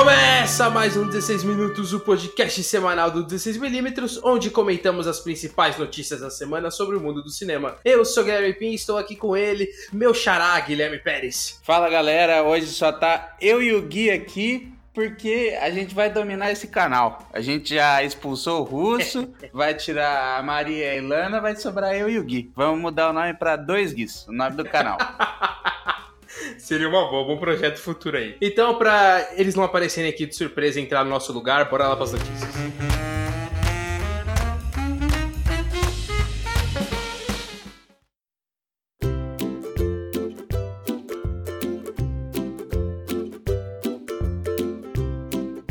Começa 0.00 0.70
mais 0.70 0.96
um 0.96 1.06
16 1.06 1.44
Minutos, 1.44 1.92
o 1.92 2.00
podcast 2.00 2.62
semanal 2.62 3.10
do 3.10 3.22
16mm, 3.22 4.20
onde 4.24 4.48
comentamos 4.48 5.06
as 5.06 5.20
principais 5.20 5.76
notícias 5.76 6.22
da 6.22 6.30
semana 6.30 6.70
sobre 6.70 6.96
o 6.96 7.00
mundo 7.00 7.22
do 7.22 7.28
cinema. 7.28 7.76
Eu 7.84 8.02
sou 8.06 8.24
Guilherme 8.24 8.54
Pim, 8.54 8.72
estou 8.72 8.96
aqui 8.96 9.14
com 9.14 9.36
ele, 9.36 9.68
meu 9.92 10.14
xará, 10.14 10.58
Guilherme 10.58 10.98
Pérez. 10.98 11.60
Fala 11.62 11.90
galera, 11.90 12.42
hoje 12.42 12.68
só 12.68 12.90
tá 12.90 13.36
eu 13.42 13.62
e 13.62 13.74
o 13.74 13.82
Gui 13.82 14.10
aqui 14.10 14.72
porque 14.94 15.54
a 15.60 15.68
gente 15.68 15.94
vai 15.94 16.08
dominar 16.08 16.50
esse 16.50 16.68
canal. 16.68 17.28
A 17.30 17.42
gente 17.42 17.74
já 17.74 18.02
expulsou 18.02 18.62
o 18.62 18.64
Russo, 18.64 19.28
vai 19.52 19.74
tirar 19.74 20.38
a 20.38 20.42
Maria 20.42 20.86
e 20.86 20.88
a 20.88 20.96
Ilana, 20.96 21.42
vai 21.42 21.54
sobrar 21.56 21.94
eu 21.94 22.08
e 22.08 22.18
o 22.18 22.24
Gui. 22.24 22.50
Vamos 22.56 22.80
mudar 22.80 23.10
o 23.10 23.12
nome 23.12 23.34
para 23.34 23.54
dois 23.54 23.92
Guis, 23.92 24.26
o 24.26 24.32
nome 24.32 24.56
do 24.56 24.64
canal. 24.64 24.96
Seria 26.58 26.88
uma 26.88 27.08
boa, 27.08 27.24
bom 27.24 27.38
projeto 27.38 27.78
futuro 27.78 28.16
aí. 28.16 28.36
Então, 28.40 28.76
pra 28.76 29.30
eles 29.36 29.54
não 29.54 29.64
aparecerem 29.64 30.10
aqui 30.10 30.26
de 30.26 30.34
surpresa 30.34 30.80
e 30.80 30.82
entrar 30.82 31.04
no 31.04 31.10
nosso 31.10 31.32
lugar, 31.32 31.68
bora 31.68 31.88
lá 31.88 31.96
pras 31.96 32.12
notícias. 32.12 32.50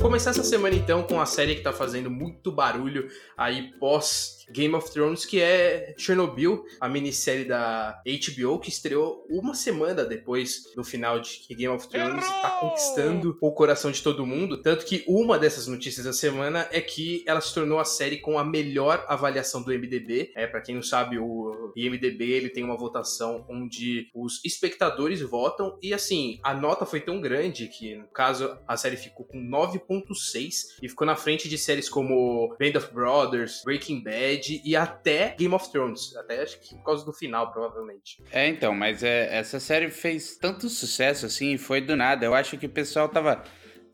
Começar 0.01 0.31
essa 0.31 0.43
semana 0.43 0.75
então 0.75 1.03
com 1.03 1.21
a 1.21 1.25
série 1.25 1.55
que 1.55 1.61
tá 1.61 1.71
fazendo 1.71 2.09
muito 2.09 2.51
barulho 2.51 3.07
aí 3.37 3.71
pós 3.79 4.38
Game 4.51 4.73
of 4.75 4.91
Thrones, 4.91 5.25
que 5.25 5.41
é 5.41 5.93
Chernobyl, 5.97 6.63
a 6.79 6.89
minissérie 6.89 7.45
da 7.45 8.01
HBO, 8.05 8.59
que 8.59 8.69
estreou 8.69 9.25
uma 9.29 9.53
semana 9.53 10.03
depois 10.03 10.63
do 10.75 10.83
final 10.83 11.19
de 11.19 11.41
Game 11.49 11.73
of 11.73 11.87
Thrones 11.87 12.25
e 12.25 12.41
tá 12.41 12.57
conquistando 12.59 13.37
o 13.41 13.51
coração 13.51 13.91
de 13.91 14.01
todo 14.01 14.25
mundo. 14.25 14.61
Tanto 14.61 14.85
que 14.85 15.03
uma 15.07 15.37
dessas 15.37 15.67
notícias 15.67 16.05
da 16.05 16.13
semana 16.13 16.67
é 16.71 16.81
que 16.81 17.23
ela 17.25 17.41
se 17.41 17.53
tornou 17.53 17.79
a 17.79 17.85
série 17.85 18.17
com 18.17 18.37
a 18.37 18.43
melhor 18.43 19.05
avaliação 19.07 19.61
do 19.61 19.71
MDB. 19.71 20.31
É, 20.35 20.47
para 20.47 20.61
quem 20.61 20.75
não 20.75 20.83
sabe, 20.83 21.17
o 21.17 21.73
IMDB 21.75 22.31
ele 22.31 22.49
tem 22.49 22.63
uma 22.63 22.77
votação 22.77 23.45
onde 23.49 24.09
os 24.13 24.43
espectadores 24.43 25.21
votam 25.21 25.77
e 25.81 25.93
assim, 25.93 26.39
a 26.43 26.53
nota 26.53 26.85
foi 26.85 27.01
tão 27.01 27.21
grande 27.21 27.67
que, 27.67 27.95
no 27.95 28.07
caso, 28.07 28.57
a 28.67 28.77
série 28.77 28.97
ficou 28.97 29.25
com 29.25 29.39
9.6 29.39 30.77
e 30.81 30.89
ficou 30.89 31.05
na 31.05 31.15
frente 31.15 31.47
de 31.47 31.57
séries 31.57 31.89
como 31.89 32.55
Band 32.59 32.77
of 32.77 32.93
Brothers, 32.93 33.61
Breaking 33.63 34.01
Bad, 34.03 34.38
e 34.47 34.75
até 34.75 35.35
Game 35.37 35.53
of 35.53 35.71
Thrones. 35.71 36.15
Até 36.15 36.41
acho 36.41 36.59
que 36.59 36.75
por 36.75 36.83
causa 36.83 37.05
do 37.05 37.13
final, 37.13 37.51
provavelmente. 37.51 38.21
É, 38.31 38.47
então, 38.47 38.73
mas 38.73 39.03
é, 39.03 39.37
essa 39.37 39.59
série 39.59 39.89
fez 39.89 40.37
tanto 40.37 40.69
sucesso 40.69 41.25
assim, 41.25 41.57
foi 41.57 41.81
do 41.81 41.95
nada. 41.95 42.25
Eu 42.25 42.33
acho 42.33 42.57
que 42.57 42.65
o 42.65 42.69
pessoal 42.69 43.09
tava 43.09 43.43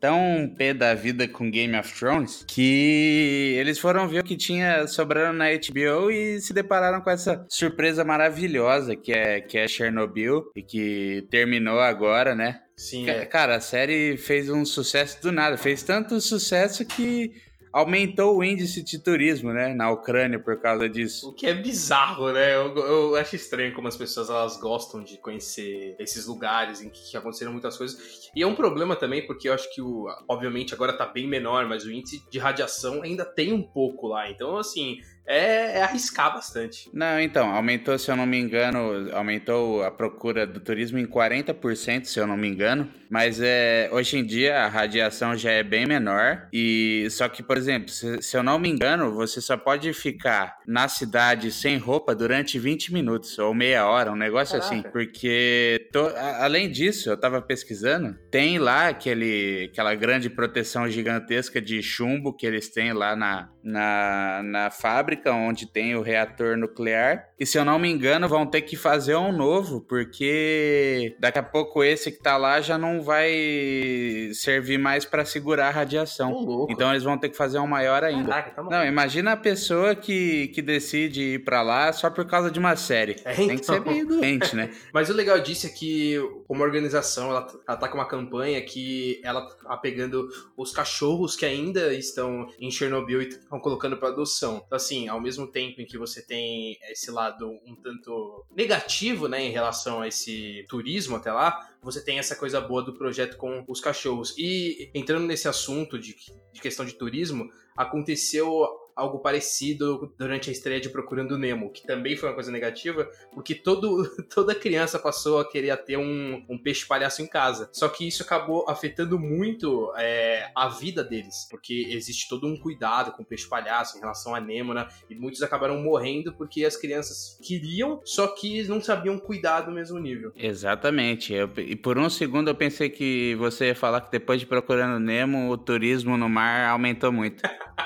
tão 0.00 0.52
pé 0.56 0.74
da 0.74 0.94
vida 0.94 1.26
com 1.26 1.50
Game 1.50 1.76
of 1.76 1.92
Thrones 1.98 2.44
que 2.46 3.56
eles 3.58 3.78
foram 3.78 4.08
ver 4.08 4.20
o 4.20 4.24
que 4.24 4.36
tinha 4.36 4.86
sobrando 4.86 5.38
na 5.38 5.46
HBO 5.46 6.10
e 6.10 6.40
se 6.40 6.52
depararam 6.52 7.00
com 7.00 7.10
essa 7.10 7.44
surpresa 7.48 8.04
maravilhosa 8.04 8.94
que 8.94 9.12
é, 9.12 9.40
que 9.40 9.58
é 9.58 9.66
Chernobyl 9.66 10.50
e 10.54 10.62
que 10.62 11.26
terminou 11.30 11.80
agora, 11.80 12.34
né? 12.34 12.60
Sim. 12.76 13.06
Cara, 13.30 13.56
a 13.56 13.60
série 13.60 14.18
fez 14.18 14.50
um 14.50 14.64
sucesso 14.64 15.22
do 15.22 15.32
nada. 15.32 15.56
Fez 15.56 15.82
tanto 15.82 16.20
sucesso 16.20 16.84
que 16.84 17.32
aumentou 17.76 18.38
o 18.38 18.42
índice 18.42 18.82
de 18.82 18.98
turismo, 18.98 19.52
né, 19.52 19.74
na 19.74 19.90
Ucrânia 19.90 20.38
por 20.38 20.58
causa 20.58 20.88
disso. 20.88 21.28
O 21.28 21.32
que 21.34 21.46
é 21.46 21.52
bizarro, 21.52 22.32
né? 22.32 22.54
Eu, 22.54 22.74
eu 22.74 23.16
acho 23.16 23.36
estranho 23.36 23.74
como 23.74 23.86
as 23.86 23.96
pessoas 23.96 24.30
elas 24.30 24.56
gostam 24.56 25.04
de 25.04 25.18
conhecer 25.18 25.94
esses 25.98 26.26
lugares 26.26 26.80
em 26.80 26.88
que 26.88 27.14
aconteceram 27.14 27.52
muitas 27.52 27.76
coisas. 27.76 28.30
E 28.34 28.42
é 28.42 28.46
um 28.46 28.54
problema 28.54 28.96
também 28.96 29.26
porque 29.26 29.50
eu 29.50 29.52
acho 29.52 29.70
que 29.74 29.82
o, 29.82 30.06
obviamente 30.26 30.72
agora 30.72 30.96
tá 30.96 31.04
bem 31.04 31.28
menor, 31.28 31.66
mas 31.66 31.84
o 31.84 31.92
índice 31.92 32.26
de 32.30 32.38
radiação 32.38 33.02
ainda 33.02 33.26
tem 33.26 33.52
um 33.52 33.62
pouco 33.62 34.06
lá. 34.06 34.30
Então, 34.30 34.56
assim, 34.56 34.96
é, 35.26 35.78
é, 35.78 35.82
arriscar 35.82 36.32
bastante. 36.32 36.88
Não, 36.92 37.20
então, 37.20 37.50
aumentou, 37.50 37.98
se 37.98 38.10
eu 38.10 38.16
não 38.16 38.26
me 38.26 38.38
engano, 38.38 39.10
aumentou 39.12 39.82
a 39.82 39.90
procura 39.90 40.46
do 40.46 40.60
turismo 40.60 40.98
em 40.98 41.06
40%, 41.06 42.04
se 42.04 42.18
eu 42.18 42.26
não 42.26 42.36
me 42.36 42.48
engano. 42.48 42.88
Mas 43.10 43.40
é, 43.40 43.88
hoje 43.92 44.18
em 44.18 44.24
dia 44.24 44.64
a 44.64 44.68
radiação 44.68 45.36
já 45.36 45.50
é 45.50 45.62
bem 45.62 45.86
menor. 45.86 46.48
E 46.52 47.06
só 47.10 47.28
que, 47.28 47.42
por 47.42 47.56
exemplo, 47.56 47.88
se, 47.88 48.22
se 48.22 48.36
eu 48.36 48.42
não 48.42 48.58
me 48.58 48.68
engano, 48.68 49.14
você 49.14 49.40
só 49.40 49.56
pode 49.56 49.92
ficar 49.92 50.58
na 50.66 50.88
cidade 50.88 51.50
sem 51.50 51.76
roupa 51.76 52.14
durante 52.14 52.58
20 52.58 52.92
minutos 52.92 53.38
ou 53.38 53.54
meia 53.54 53.86
hora, 53.86 54.12
um 54.12 54.16
negócio 54.16 54.56
assim. 54.56 54.82
Caraca. 54.82 54.88
assim. 54.88 54.92
Porque, 54.92 55.88
to, 55.92 56.06
a, 56.16 56.44
além 56.44 56.70
disso, 56.70 57.10
eu 57.10 57.16
tava 57.16 57.40
pesquisando, 57.42 58.16
tem 58.30 58.58
lá 58.58 58.88
aquele, 58.88 59.70
aquela 59.72 59.94
grande 59.94 60.30
proteção 60.30 60.88
gigantesca 60.88 61.60
de 61.60 61.82
chumbo 61.82 62.32
que 62.32 62.46
eles 62.46 62.68
têm 62.68 62.92
lá 62.92 63.16
na, 63.16 63.48
na, 63.62 64.42
na 64.44 64.70
fábrica 64.70 65.15
fábrica 65.16 65.32
onde 65.32 65.66
tem 65.66 65.96
o 65.96 66.02
reator 66.02 66.56
nuclear. 66.56 67.28
E 67.38 67.44
se 67.44 67.58
eu 67.58 67.64
não 67.64 67.78
me 67.78 67.90
engano, 67.90 68.28
vão 68.28 68.46
ter 68.46 68.62
que 68.62 68.76
fazer 68.76 69.14
um 69.16 69.32
novo, 69.32 69.80
porque 69.80 71.14
daqui 71.18 71.38
a 71.38 71.42
pouco 71.42 71.82
esse 71.82 72.10
que 72.10 72.22
tá 72.22 72.36
lá 72.36 72.60
já 72.60 72.78
não 72.78 73.02
vai 73.02 74.30
servir 74.32 74.78
mais 74.78 75.04
para 75.04 75.24
segurar 75.24 75.68
a 75.68 75.70
radiação. 75.70 76.66
então 76.70 76.90
eles 76.90 77.02
vão 77.02 77.18
ter 77.18 77.28
que 77.28 77.36
fazer 77.36 77.58
um 77.58 77.66
maior 77.66 78.02
ainda. 78.04 78.28
Caraca, 78.28 78.50
tá 78.50 78.62
não, 78.62 78.84
imagina 78.86 79.32
a 79.32 79.36
pessoa 79.36 79.94
que, 79.94 80.48
que 80.48 80.62
decide 80.62 81.34
ir 81.34 81.44
para 81.44 81.62
lá 81.62 81.92
só 81.92 82.08
por 82.10 82.26
causa 82.26 82.50
de 82.50 82.58
uma 82.58 82.76
série. 82.76 83.16
É, 83.24 83.32
então... 83.32 83.46
Tem 83.46 83.58
que 83.58 83.66
ser 83.66 83.76
então. 83.76 83.92
meio 83.92 84.06
doente, 84.06 84.56
né? 84.56 84.70
Mas 84.92 85.10
o 85.10 85.12
legal 85.12 85.38
disso 85.40 85.66
é 85.66 85.70
que 85.70 86.18
uma 86.48 86.64
organização, 86.64 87.30
ela, 87.30 87.46
ela 87.68 87.76
tá 87.76 87.88
com 87.88 87.98
uma 87.98 88.08
campanha 88.08 88.60
que 88.62 89.20
ela 89.22 89.42
tá 89.42 89.76
pegando 89.76 90.28
os 90.56 90.72
cachorros 90.72 91.36
que 91.36 91.44
ainda 91.44 91.92
estão 91.92 92.46
em 92.58 92.70
Chernobyl 92.70 93.22
e 93.22 93.28
estão 93.28 93.60
colocando 93.60 93.96
para 93.96 94.08
adoção. 94.08 94.62
Então, 94.66 94.76
assim, 94.76 95.05
ao 95.08 95.20
mesmo 95.20 95.46
tempo 95.46 95.80
em 95.80 95.86
que 95.86 95.98
você 95.98 96.24
tem 96.24 96.78
esse 96.90 97.10
lado 97.10 97.48
um 97.66 97.74
tanto 97.76 98.44
negativo, 98.50 99.28
né, 99.28 99.42
em 99.42 99.50
relação 99.50 100.00
a 100.00 100.08
esse 100.08 100.64
turismo 100.68 101.16
até 101.16 101.32
lá, 101.32 101.70
você 101.82 102.02
tem 102.04 102.18
essa 102.18 102.34
coisa 102.34 102.60
boa 102.60 102.82
do 102.82 102.94
projeto 102.94 103.36
com 103.36 103.64
os 103.68 103.80
cachorros. 103.80 104.34
E 104.36 104.90
entrando 104.94 105.26
nesse 105.26 105.48
assunto 105.48 105.98
de, 105.98 106.16
de 106.52 106.60
questão 106.60 106.84
de 106.84 106.94
turismo, 106.94 107.48
aconteceu 107.76 108.66
algo 108.96 109.18
parecido 109.18 110.12
durante 110.18 110.48
a 110.48 110.52
estreia 110.52 110.80
de 110.80 110.88
Procurando 110.88 111.36
Nemo, 111.36 111.70
que 111.70 111.86
também 111.86 112.16
foi 112.16 112.30
uma 112.30 112.34
coisa 112.34 112.50
negativa, 112.50 113.08
porque 113.32 113.54
todo, 113.54 114.08
toda 114.34 114.54
criança 114.54 114.98
passou 114.98 115.38
a 115.38 115.48
querer 115.48 115.76
ter 115.84 115.98
um, 115.98 116.42
um 116.48 116.56
peixe 116.56 116.86
palhaço 116.86 117.20
em 117.20 117.26
casa. 117.26 117.68
Só 117.72 117.88
que 117.88 118.08
isso 118.08 118.22
acabou 118.22 118.64
afetando 118.68 119.18
muito 119.18 119.92
é, 119.96 120.50
a 120.54 120.68
vida 120.68 121.04
deles, 121.04 121.46
porque 121.50 121.88
existe 121.90 122.26
todo 122.28 122.46
um 122.46 122.56
cuidado 122.56 123.12
com 123.12 123.22
o 123.22 123.26
peixe 123.26 123.46
palhaço 123.46 123.98
em 123.98 124.00
relação 124.00 124.34
à 124.34 124.40
Nêmona, 124.40 124.88
e 125.10 125.14
muitos 125.14 125.42
acabaram 125.42 125.76
morrendo 125.82 126.32
porque 126.32 126.64
as 126.64 126.76
crianças 126.76 127.38
queriam, 127.42 128.00
só 128.04 128.26
que 128.28 128.66
não 128.66 128.80
sabiam 128.80 129.18
cuidar 129.18 129.60
do 129.60 129.70
mesmo 129.70 129.98
nível. 129.98 130.32
Exatamente. 130.34 131.34
Eu, 131.34 131.50
e 131.58 131.76
por 131.76 131.98
um 131.98 132.08
segundo 132.08 132.48
eu 132.48 132.54
pensei 132.54 132.88
que 132.88 133.34
você 133.34 133.66
ia 133.66 133.74
falar 133.74 134.00
que 134.00 134.10
depois 134.10 134.40
de 134.40 134.46
Procurando 134.46 134.98
Nemo, 134.98 135.50
o 135.50 135.58
turismo 135.58 136.16
no 136.16 136.28
mar 136.28 136.70
aumentou 136.70 137.12
muito. 137.12 137.42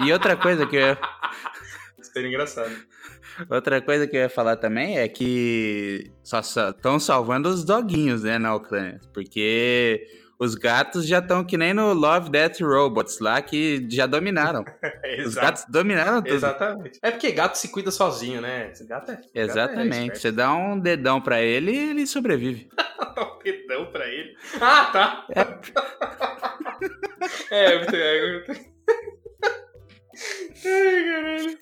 E 0.00 0.12
outra 0.12 0.36
coisa 0.36 0.57
que 0.66 0.76
eu. 0.76 0.96
Seria 2.00 2.28
engraçado. 2.30 2.72
Outra 3.48 3.80
coisa 3.80 4.06
que 4.06 4.16
eu 4.16 4.20
ia 4.22 4.28
falar 4.28 4.56
também 4.56 4.98
é 4.98 5.08
que 5.08 6.10
só 6.24 6.40
estão 6.40 6.98
salvando 6.98 7.48
os 7.48 7.64
doguinhos, 7.64 8.22
né, 8.22 8.38
na 8.38 8.54
Ucrânia. 8.54 9.00
Porque 9.12 10.06
os 10.38 10.54
gatos 10.54 11.06
já 11.06 11.18
estão 11.18 11.44
que 11.44 11.56
nem 11.56 11.74
no 11.74 11.92
Love, 11.92 12.30
Death 12.30 12.60
Robots 12.60 13.18
lá, 13.18 13.42
que 13.42 13.86
já 13.90 14.06
dominaram. 14.06 14.64
os 15.26 15.34
gatos 15.34 15.64
dominaram 15.68 16.22
tudo. 16.22 16.34
Exatamente. 16.34 16.98
É 17.02 17.10
porque 17.10 17.32
gato 17.32 17.56
se 17.56 17.68
cuida 17.68 17.90
sozinho, 17.90 18.40
né? 18.40 18.70
Esse 18.70 18.86
gato 18.86 19.12
é. 19.12 19.20
Exatamente. 19.34 20.06
Gato 20.08 20.16
é 20.16 20.20
Você 20.20 20.32
dá 20.32 20.54
um 20.54 20.78
dedão 20.78 21.20
pra 21.20 21.40
ele 21.42 21.72
e 21.72 21.90
ele 21.90 22.06
sobrevive. 22.06 22.68
um 23.18 23.42
dedão 23.42 23.86
pra 23.86 24.06
ele? 24.06 24.36
Ah, 24.60 24.84
tá. 24.92 25.26
É, 27.50 27.64
é, 27.64 27.74
é, 27.74 28.36
é 28.48 28.77
Ai, 30.64 31.04
caralho. 31.04 31.58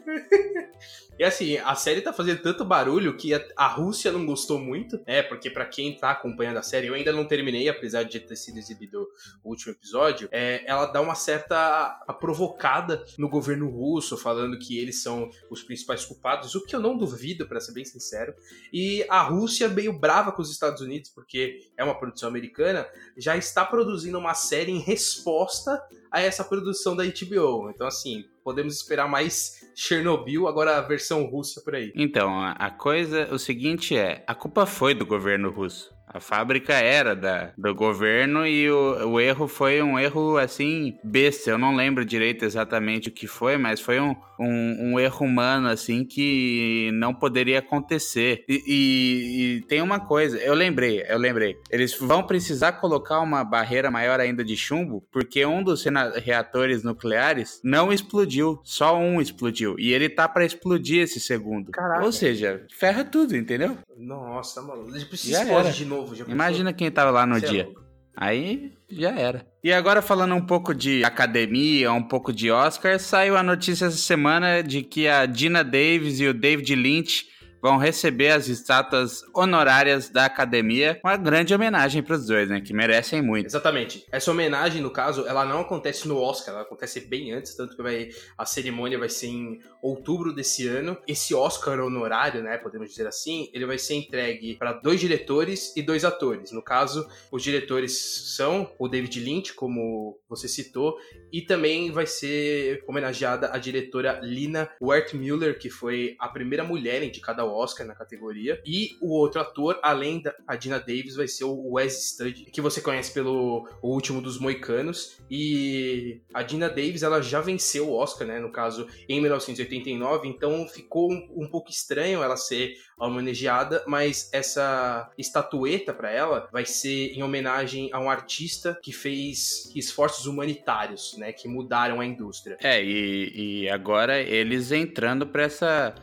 E 1.19 1.25
assim, 1.25 1.57
a 1.57 1.75
série 1.75 2.03
tá 2.03 2.13
fazendo 2.13 2.43
tanto 2.43 2.63
barulho 2.63 3.17
que 3.17 3.33
a, 3.57 3.69
Rússia 3.69 4.13
não 4.13 4.27
gostou 4.27 4.59
muito, 4.59 5.01
né? 5.07 5.23
Porque 5.23 5.49
para 5.49 5.65
quem 5.65 5.97
tá 5.97 6.11
acompanhando 6.11 6.59
a 6.59 6.63
série, 6.63 6.89
eu 6.89 6.95
ainda 6.95 7.11
não 7.11 7.27
terminei, 7.27 7.71
apesar 7.71 8.03
de 8.03 8.21
ter 8.21 8.37
sido 8.37 8.59
exibido 8.59 9.09
o 9.43 9.49
último 9.49 9.73
episódio, 9.73 10.29
é, 10.31 10.63
ela 10.67 10.85
dá 10.85 11.01
uma 11.01 11.15
certa 11.15 12.05
provocada 12.21 13.03
no 13.17 13.31
governo 13.31 13.71
russo, 13.71 14.19
falando 14.19 14.59
que 14.59 14.79
eles 14.79 15.03
são 15.03 15.31
os 15.51 15.63
principais 15.63 16.05
culpados, 16.05 16.55
o 16.55 16.65
que 16.67 16.77
eu 16.77 16.81
não 16.81 16.99
duvido, 16.99 17.47
para 17.47 17.61
ser 17.61 17.73
bem 17.73 17.85
sincero. 17.85 18.35
E 18.71 19.03
a 19.09 19.23
Rússia, 19.23 19.69
meio 19.69 19.99
brava 19.99 20.33
com 20.33 20.43
os 20.43 20.51
Estados 20.51 20.83
Unidos, 20.83 21.09
porque 21.09 21.71
é 21.79 21.85
uma 21.85 21.99
produção 21.99 22.29
americana, 22.29 22.87
já 23.17 23.39
está 23.39 23.65
produzindo 23.65 24.19
uma 24.19 24.35
série 24.35 24.71
em 24.71 24.81
resposta 24.81 25.83
a 26.11 26.21
essa 26.21 26.45
produção 26.45 26.95
da 26.95 27.05
HBO. 27.05 27.71
Então, 27.71 27.87
assim, 27.87 28.25
podemos 28.45 28.75
esperar 28.75 29.09
mais 29.09 29.61
Chernobyl, 29.75 30.47
agora 30.47 30.79
a 30.79 30.83
versão 30.83 31.25
russa 31.25 31.61
por 31.63 31.75
aí. 31.75 31.93
Então, 31.95 32.41
a 32.41 32.71
coisa, 32.71 33.33
o 33.33 33.39
seguinte 33.39 33.97
é, 33.97 34.25
a 34.27 34.35
culpa 34.35 34.67
foi 34.67 34.95
do 34.95 35.07
governo 35.07 35.51
russo. 35.51 35.96
A 36.17 36.21
fábrica 36.21 36.73
era 36.73 37.15
da, 37.15 37.53
do 37.59 37.75
governo 37.75 38.47
e 38.47 38.71
o, 38.71 39.11
o 39.11 39.21
erro 39.21 39.47
foi 39.47 39.83
um 39.83 39.99
erro 39.99 40.39
assim, 40.39 40.99
besta. 41.05 41.51
Eu 41.51 41.59
não 41.59 41.77
lembro 41.77 42.07
direito 42.07 42.43
exatamente 42.43 43.11
o 43.11 43.13
que 43.13 43.27
foi, 43.27 43.59
mas 43.59 43.83
foi 43.83 44.01
um, 44.01 44.17
um, 44.41 44.93
um 44.93 45.01
erro 45.01 45.27
humano 45.27 45.69
assim 45.69 46.07
que 46.07 46.91
não 46.95 47.13
poderia 47.13 47.59
acontecer. 47.59 48.45
E, 48.49 48.63
e, 48.67 49.57
e 49.57 49.61
tem 49.63 49.83
uma 49.83 50.01
coisa, 50.01 50.39
eu 50.39 50.55
lembrei, 50.55 51.05
eu 51.07 51.19
lembrei. 51.19 51.55
Eles 51.71 51.95
vão 51.99 52.23
precisar 52.23 52.73
colocar 52.73 53.21
uma 53.21 53.45
barreira 53.45 53.91
maior 53.91 54.19
ainda 54.19 54.43
de 54.43 54.57
chumbo, 54.57 55.07
porque 55.13 55.45
um 55.45 55.63
dos 55.63 55.85
reatores 56.25 56.83
nucleares 56.83 57.61
não 57.63 57.93
explodiu, 57.93 58.59
só 58.65 58.99
um 58.99 59.21
explodiu. 59.21 59.77
E 59.79 59.93
ele 59.93 60.09
tá 60.09 60.27
para 60.27 60.47
explodir 60.47 61.03
esse 61.03 61.21
segundo. 61.21 61.73
Caraca. 61.73 62.03
Ou 62.07 62.11
seja, 62.11 62.65
ferra 62.73 63.05
tudo, 63.05 63.37
entendeu? 63.37 63.77
Nossa, 63.97 64.61
mano. 64.63 64.85
Precisa 65.09 65.43
explode 65.43 65.73
de 65.73 65.85
novo. 65.85 66.15
Já 66.15 66.25
Imagina 66.27 66.73
quem 66.73 66.91
tava 66.91 67.11
lá 67.11 67.27
no 67.27 67.39
Você 67.39 67.47
é 67.47 67.49
dia. 67.49 67.63
É 67.83 67.87
Aí 68.17 68.73
já 68.89 69.11
era. 69.11 69.47
E 69.63 69.71
agora 69.73 70.01
falando 70.01 70.35
um 70.35 70.45
pouco 70.45 70.75
de 70.75 71.05
academia, 71.05 71.93
um 71.93 72.03
pouco 72.03 72.33
de 72.33 72.51
Oscar, 72.51 72.99
saiu 72.99 73.37
a 73.37 73.43
notícia 73.43 73.87
essa 73.87 73.97
semana 73.97 74.63
de 74.63 74.83
que 74.83 75.07
a 75.07 75.27
Dina 75.27 75.63
Davis 75.63 76.19
e 76.19 76.27
o 76.27 76.33
David 76.33 76.75
Lynch 76.75 77.27
vão 77.67 77.79
receber 77.79 78.29
as 78.29 78.47
estátuas 78.47 79.25
honorárias 79.35 80.09
da 80.09 80.25
academia. 80.27 81.01
Uma 81.03 81.17
grande 81.17 81.53
homenagem 81.53 82.01
para 82.01 82.15
os 82.15 82.25
dois, 82.25 82.49
né? 82.49 82.61
Que 82.61 82.73
merecem 82.73 83.21
muito. 83.21 83.47
Exatamente. 83.47 84.07
Essa 84.13 84.31
homenagem, 84.31 84.81
no 84.81 84.89
caso, 84.89 85.27
ela 85.27 85.45
não 85.45 85.63
acontece 85.63 86.07
no 86.07 86.17
Oscar, 86.17 86.55
ela 86.55 86.63
acontece 86.63 87.01
bem 87.01 87.33
antes, 87.33 87.57
tanto 87.57 87.75
que 87.75 87.83
vai, 87.83 88.11
a 88.39 88.47
cerimônia 88.47 88.97
vai 88.97 89.09
ser 89.09 89.27
em 89.27 89.59
outubro 89.83 90.33
desse 90.33 90.69
ano. 90.69 90.97
Esse 91.09 91.35
Oscar 91.35 91.81
honorário, 91.81 92.41
né? 92.41 92.57
Podemos 92.57 92.89
dizer 92.89 93.09
assim, 93.09 93.51
ele 93.53 93.67
vai 93.67 93.79
ser 93.79 93.95
entregue 93.95 94.55
para 94.55 94.73
dois 94.73 95.01
diretores 95.01 95.77
e 95.77 95.83
dois 95.83 96.05
atores. 96.05 96.53
No 96.53 96.63
caso, 96.63 97.05
os 97.33 97.43
diretores 97.43 98.37
são 98.37 98.73
o 98.79 98.87
David 98.87 99.19
Lynch, 99.19 99.55
como 99.55 100.21
você 100.29 100.47
citou, 100.47 100.97
e 101.33 101.43
também 101.43 101.91
vai 101.91 102.07
ser 102.07 102.85
homenageada 102.87 103.51
a 103.53 103.59
diretora 103.59 104.21
Lina 104.23 104.71
Wertmüller, 104.81 105.59
que 105.59 105.69
foi 105.69 106.15
a 106.21 106.29
primeira 106.29 106.63
mulher 106.63 107.03
indicada 107.03 107.43
ao 107.43 107.56
Oscar 107.57 107.87
na 107.87 107.95
categoria. 107.95 108.61
E 108.65 108.97
o 109.01 109.13
outro 109.13 109.41
ator, 109.41 109.79
além 109.83 110.23
da 110.23 110.35
Dina 110.57 110.79
Davis, 110.79 111.17
vai 111.17 111.29
ser 111.29 111.45
o 111.45 111.73
Wes 111.73 112.11
Studd, 112.11 112.47
que 112.47 112.61
você 112.61 112.81
conhece 112.81 113.13
pelo 113.13 113.69
o 113.83 113.89
último 113.89 114.21
dos 114.21 114.39
Moicanos. 114.39 115.19
E 115.31 116.21
a 116.33 116.43
Dina 116.43 116.69
Davis, 116.69 117.03
ela 117.03 117.21
já 117.21 117.41
venceu 117.41 117.89
o 117.89 117.95
Oscar, 117.95 118.27
né? 118.27 118.39
No 118.39 118.53
caso, 118.53 118.87
em 119.09 119.21
1989. 119.21 120.29
Então 120.29 120.67
ficou 120.69 121.11
um, 121.11 121.45
um 121.45 121.49
pouco 121.49 121.71
estranho 121.71 122.23
ela 122.23 122.37
ser 122.37 122.75
homenageada, 122.99 123.85
mas 123.87 124.31
essa 124.33 125.11
estatueta 125.19 125.93
para 125.93 126.11
ela 126.11 126.49
vai 126.51 126.65
ser 126.65 127.13
em 127.13 127.23
homenagem 127.23 127.91
a 127.93 128.01
um 128.01 128.09
artista 128.09 128.79
que 128.83 128.93
fez 128.93 129.71
esforços 129.75 130.27
humanitários, 130.27 131.17
né? 131.19 131.33
Que 131.33 131.47
mudaram 131.47 132.01
a 132.01 132.07
indústria. 132.07 132.57
É, 132.61 132.83
e, 132.83 133.63
e 133.65 133.69
agora 133.69 134.21
eles 134.21 134.73
entrando 134.73 135.27
para 135.27 135.43
essa 135.43 135.95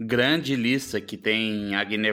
grande 0.00 0.56
lista 0.56 0.98
que 0.98 1.18
tem 1.18 1.74
Agne 1.74 2.08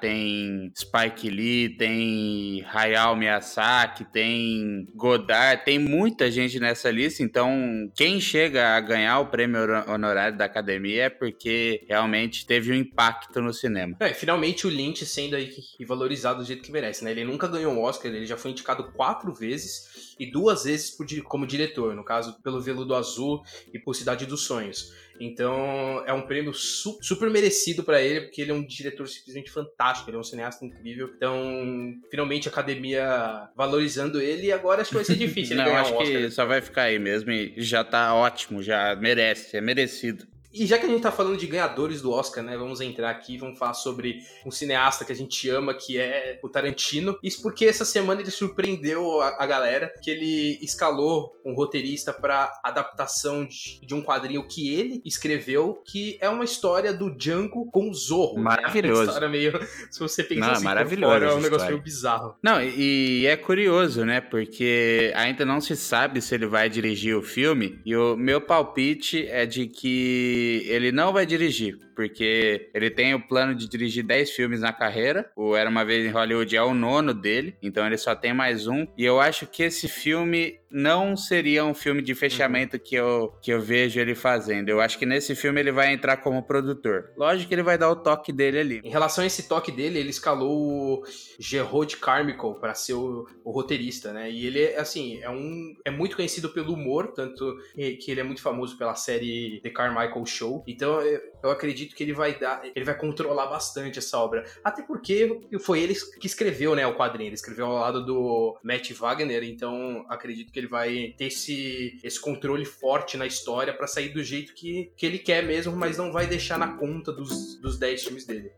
tem 0.00 0.72
Spike 0.76 1.30
Lee, 1.30 1.76
tem 1.76 2.64
Hayao 2.72 3.14
Miyazaki, 3.14 4.04
tem 4.04 4.88
Godard, 4.96 5.64
tem 5.64 5.78
muita 5.78 6.28
gente 6.28 6.58
nessa 6.58 6.90
lista, 6.90 7.22
então 7.22 7.88
quem 7.94 8.20
chega 8.20 8.76
a 8.76 8.80
ganhar 8.80 9.20
o 9.20 9.26
prêmio 9.26 9.60
honorário 9.88 10.36
da 10.36 10.44
academia 10.44 11.04
é 11.04 11.08
porque 11.08 11.84
realmente 11.88 12.44
teve 12.44 12.72
um 12.72 12.74
impacto 12.74 13.40
no 13.40 13.54
cinema. 13.54 13.96
É, 14.00 14.12
finalmente 14.12 14.66
o 14.66 14.70
Lynch 14.70 15.06
sendo 15.06 15.36
aí 15.36 15.52
valorizado 15.86 16.40
do 16.40 16.44
jeito 16.44 16.62
que 16.62 16.72
merece, 16.72 17.04
né? 17.04 17.12
Ele 17.12 17.24
nunca 17.24 17.46
ganhou 17.46 17.72
um 17.72 17.80
Oscar, 17.80 18.10
ele 18.10 18.26
já 18.26 18.36
foi 18.36 18.50
indicado 18.50 18.90
quatro 18.92 19.32
vezes 19.32 20.16
e 20.18 20.30
duas 20.30 20.64
vezes 20.64 20.96
como 21.24 21.46
diretor, 21.46 21.94
no 21.94 22.04
caso 22.04 22.42
pelo 22.42 22.60
Veludo 22.60 22.94
Azul 22.94 23.40
e 23.72 23.78
por 23.78 23.94
Cidade 23.94 24.26
dos 24.26 24.42
Sonhos. 24.42 24.92
Então 25.20 26.02
é 26.06 26.12
um 26.12 26.22
prêmio 26.22 26.52
su 26.54 26.98
super 27.02 27.30
merecido 27.30 27.82
para 27.82 28.00
ele, 28.00 28.22
porque 28.22 28.42
ele 28.42 28.50
é 28.50 28.54
um 28.54 28.64
diretor 28.64 29.06
simplesmente 29.08 29.50
fantástico, 29.50 30.10
ele 30.10 30.16
é 30.16 30.20
um 30.20 30.24
cineasta 30.24 30.64
incrível. 30.64 31.10
Então, 31.16 31.94
finalmente 32.10 32.48
a 32.48 32.50
academia 32.50 33.48
valorizando 33.56 34.20
ele 34.20 34.48
e 34.48 34.52
agora 34.52 34.82
acho 34.82 34.90
que 34.90 34.96
vai 34.96 35.04
ser 35.04 35.16
difícil 35.16 35.56
Não, 35.58 35.76
acho 35.76 35.94
um 35.94 35.98
que 35.98 36.30
só 36.30 36.44
vai 36.44 36.60
ficar 36.60 36.82
aí 36.82 36.98
mesmo 36.98 37.30
e 37.30 37.54
já 37.56 37.82
tá 37.82 38.14
ótimo, 38.14 38.62
já 38.62 38.94
merece, 38.96 39.56
é 39.56 39.60
merecido. 39.60 40.26
E 40.52 40.66
já 40.66 40.78
que 40.78 40.86
a 40.86 40.88
gente 40.88 41.02
tá 41.02 41.12
falando 41.12 41.36
de 41.36 41.46
ganhadores 41.46 42.00
do 42.00 42.10
Oscar, 42.10 42.42
né? 42.42 42.56
Vamos 42.56 42.80
entrar 42.80 43.10
aqui, 43.10 43.36
vamos 43.36 43.58
falar 43.58 43.74
sobre 43.74 44.22
um 44.46 44.50
cineasta 44.50 45.04
que 45.04 45.12
a 45.12 45.14
gente 45.14 45.48
ama, 45.50 45.74
que 45.74 45.98
é 45.98 46.38
o 46.42 46.48
Tarantino. 46.48 47.18
Isso 47.22 47.42
porque 47.42 47.66
essa 47.66 47.84
semana 47.84 48.20
ele 48.20 48.30
surpreendeu 48.30 49.20
a, 49.20 49.42
a 49.42 49.46
galera, 49.46 49.92
que 50.02 50.10
ele 50.10 50.58
escalou 50.62 51.38
um 51.44 51.54
roteirista 51.54 52.12
para 52.12 52.52
adaptação 52.64 53.46
de, 53.46 53.80
de, 53.84 53.94
um 53.94 54.02
quadrinho 54.02 54.46
que 54.46 54.74
ele 54.74 55.02
escreveu, 55.04 55.82
que 55.86 56.18
é 56.20 56.28
uma 56.28 56.44
história 56.44 56.92
do 56.92 57.10
Django 57.10 57.70
com 57.70 57.90
o 57.90 57.94
Zorro. 57.94 58.36
Né? 58.36 58.42
Maravilhoso. 58.42 58.92
Né? 58.92 59.04
Uma 59.04 59.12
história 59.12 59.28
meio, 59.28 59.66
se 59.90 60.00
você 60.00 60.24
pensar 60.24 60.46
não, 60.46 60.52
assim, 60.52 60.64
maravilhoso 60.64 61.12
fora, 61.12 61.26
é 61.26 61.34
um 61.34 61.40
negócio 61.40 61.66
meio 61.68 61.82
bizarro. 61.82 62.36
Não, 62.42 62.62
e, 62.62 63.20
e 63.20 63.26
é 63.26 63.36
curioso, 63.36 64.04
né? 64.04 64.20
Porque 64.20 65.12
ainda 65.14 65.44
não 65.44 65.60
se 65.60 65.76
sabe 65.76 66.20
se 66.20 66.34
ele 66.34 66.46
vai 66.46 66.68
dirigir 66.68 67.16
o 67.16 67.22
filme, 67.22 67.80
e 67.84 67.94
o 67.94 68.16
meu 68.16 68.40
palpite 68.40 69.26
é 69.26 69.44
de 69.44 69.66
que 69.66 70.37
ele 70.66 70.92
não 70.92 71.12
vai 71.12 71.26
dirigir, 71.26 71.78
porque 71.94 72.70
ele 72.74 72.90
tem 72.90 73.14
o 73.14 73.20
plano 73.20 73.54
de 73.54 73.68
dirigir 73.68 74.04
10 74.04 74.30
filmes 74.30 74.60
na 74.60 74.72
carreira. 74.72 75.30
O 75.36 75.56
Era 75.56 75.70
Uma 75.70 75.84
Vez 75.84 76.06
em 76.06 76.10
Hollywood 76.10 76.56
é 76.56 76.62
o 76.62 76.74
nono 76.74 77.12
dele, 77.12 77.56
então 77.62 77.86
ele 77.86 77.96
só 77.96 78.14
tem 78.14 78.32
mais 78.32 78.66
um. 78.66 78.86
E 78.96 79.04
eu 79.04 79.20
acho 79.20 79.46
que 79.46 79.62
esse 79.62 79.88
filme 79.88 80.58
não 80.70 81.16
seria 81.16 81.64
um 81.64 81.74
filme 81.74 82.02
de 82.02 82.14
fechamento 82.14 82.76
uhum. 82.76 82.82
que, 82.82 82.94
eu, 82.94 83.34
que 83.42 83.50
eu 83.50 83.60
vejo 83.60 83.98
ele 84.00 84.14
fazendo. 84.14 84.68
Eu 84.68 84.80
acho 84.80 84.98
que 84.98 85.06
nesse 85.06 85.34
filme 85.34 85.60
ele 85.60 85.72
vai 85.72 85.92
entrar 85.92 86.18
como 86.18 86.42
produtor. 86.42 87.10
Lógico 87.16 87.48
que 87.48 87.54
ele 87.54 87.62
vai 87.62 87.78
dar 87.78 87.90
o 87.90 87.96
toque 87.96 88.32
dele 88.32 88.58
ali. 88.58 88.80
Em 88.84 88.90
relação 88.90 89.24
a 89.24 89.26
esse 89.26 89.48
toque 89.48 89.72
dele, 89.72 89.98
ele 89.98 90.10
escalou 90.10 91.00
o 91.00 91.02
Gerard 91.38 91.96
Carmichael 91.96 92.54
para 92.54 92.74
ser 92.74 92.94
o, 92.94 93.26
o, 93.44 93.50
roteirista, 93.50 94.12
né? 94.12 94.30
E 94.30 94.46
ele, 94.46 94.74
assim, 94.74 95.20
é 95.22 95.30
um 95.30 95.74
é 95.84 95.90
muito 95.90 96.16
conhecido 96.16 96.50
pelo 96.50 96.74
humor, 96.74 97.12
tanto 97.12 97.56
que 97.74 98.10
ele 98.10 98.20
é 98.20 98.24
muito 98.24 98.42
famoso 98.42 98.76
pela 98.76 98.94
série 98.94 99.60
The 99.62 99.70
Carmichael 99.70 100.26
Show. 100.26 100.64
Então, 100.66 101.00
eu 101.42 101.50
acredito 101.50 101.94
que 101.94 102.02
ele 102.02 102.12
vai 102.12 102.38
dar, 102.38 102.62
ele 102.74 102.84
vai 102.84 102.96
controlar 102.96 103.46
bastante 103.46 103.98
essa 103.98 104.18
obra. 104.18 104.44
Até 104.62 104.82
porque 104.82 105.40
foi 105.60 105.80
ele 105.80 105.94
que 105.94 106.26
escreveu, 106.26 106.74
né, 106.74 106.86
o 106.86 106.96
quadrinho. 106.96 107.28
Ele 107.28 107.34
escreveu 107.34 107.66
ao 107.66 107.74
lado 107.74 108.04
do 108.04 108.58
Matt 108.62 108.90
Wagner, 108.92 109.44
então 109.44 110.04
acredito 110.08 110.52
que 110.52 110.58
ele 110.58 110.66
vai 110.66 111.14
ter 111.16 111.26
esse, 111.26 111.98
esse 112.02 112.20
controle 112.20 112.64
forte 112.64 113.16
na 113.16 113.26
história 113.26 113.72
para 113.72 113.86
sair 113.86 114.10
do 114.10 114.22
jeito 114.22 114.54
que, 114.54 114.92
que 114.96 115.06
ele 115.06 115.18
quer 115.18 115.44
mesmo, 115.44 115.76
mas 115.76 115.96
não 115.96 116.12
vai 116.12 116.26
deixar 116.26 116.58
na 116.58 116.76
conta 116.76 117.12
dos, 117.12 117.56
dos 117.60 117.78
10 117.78 118.04
filmes 118.04 118.24
dele. 118.26 118.52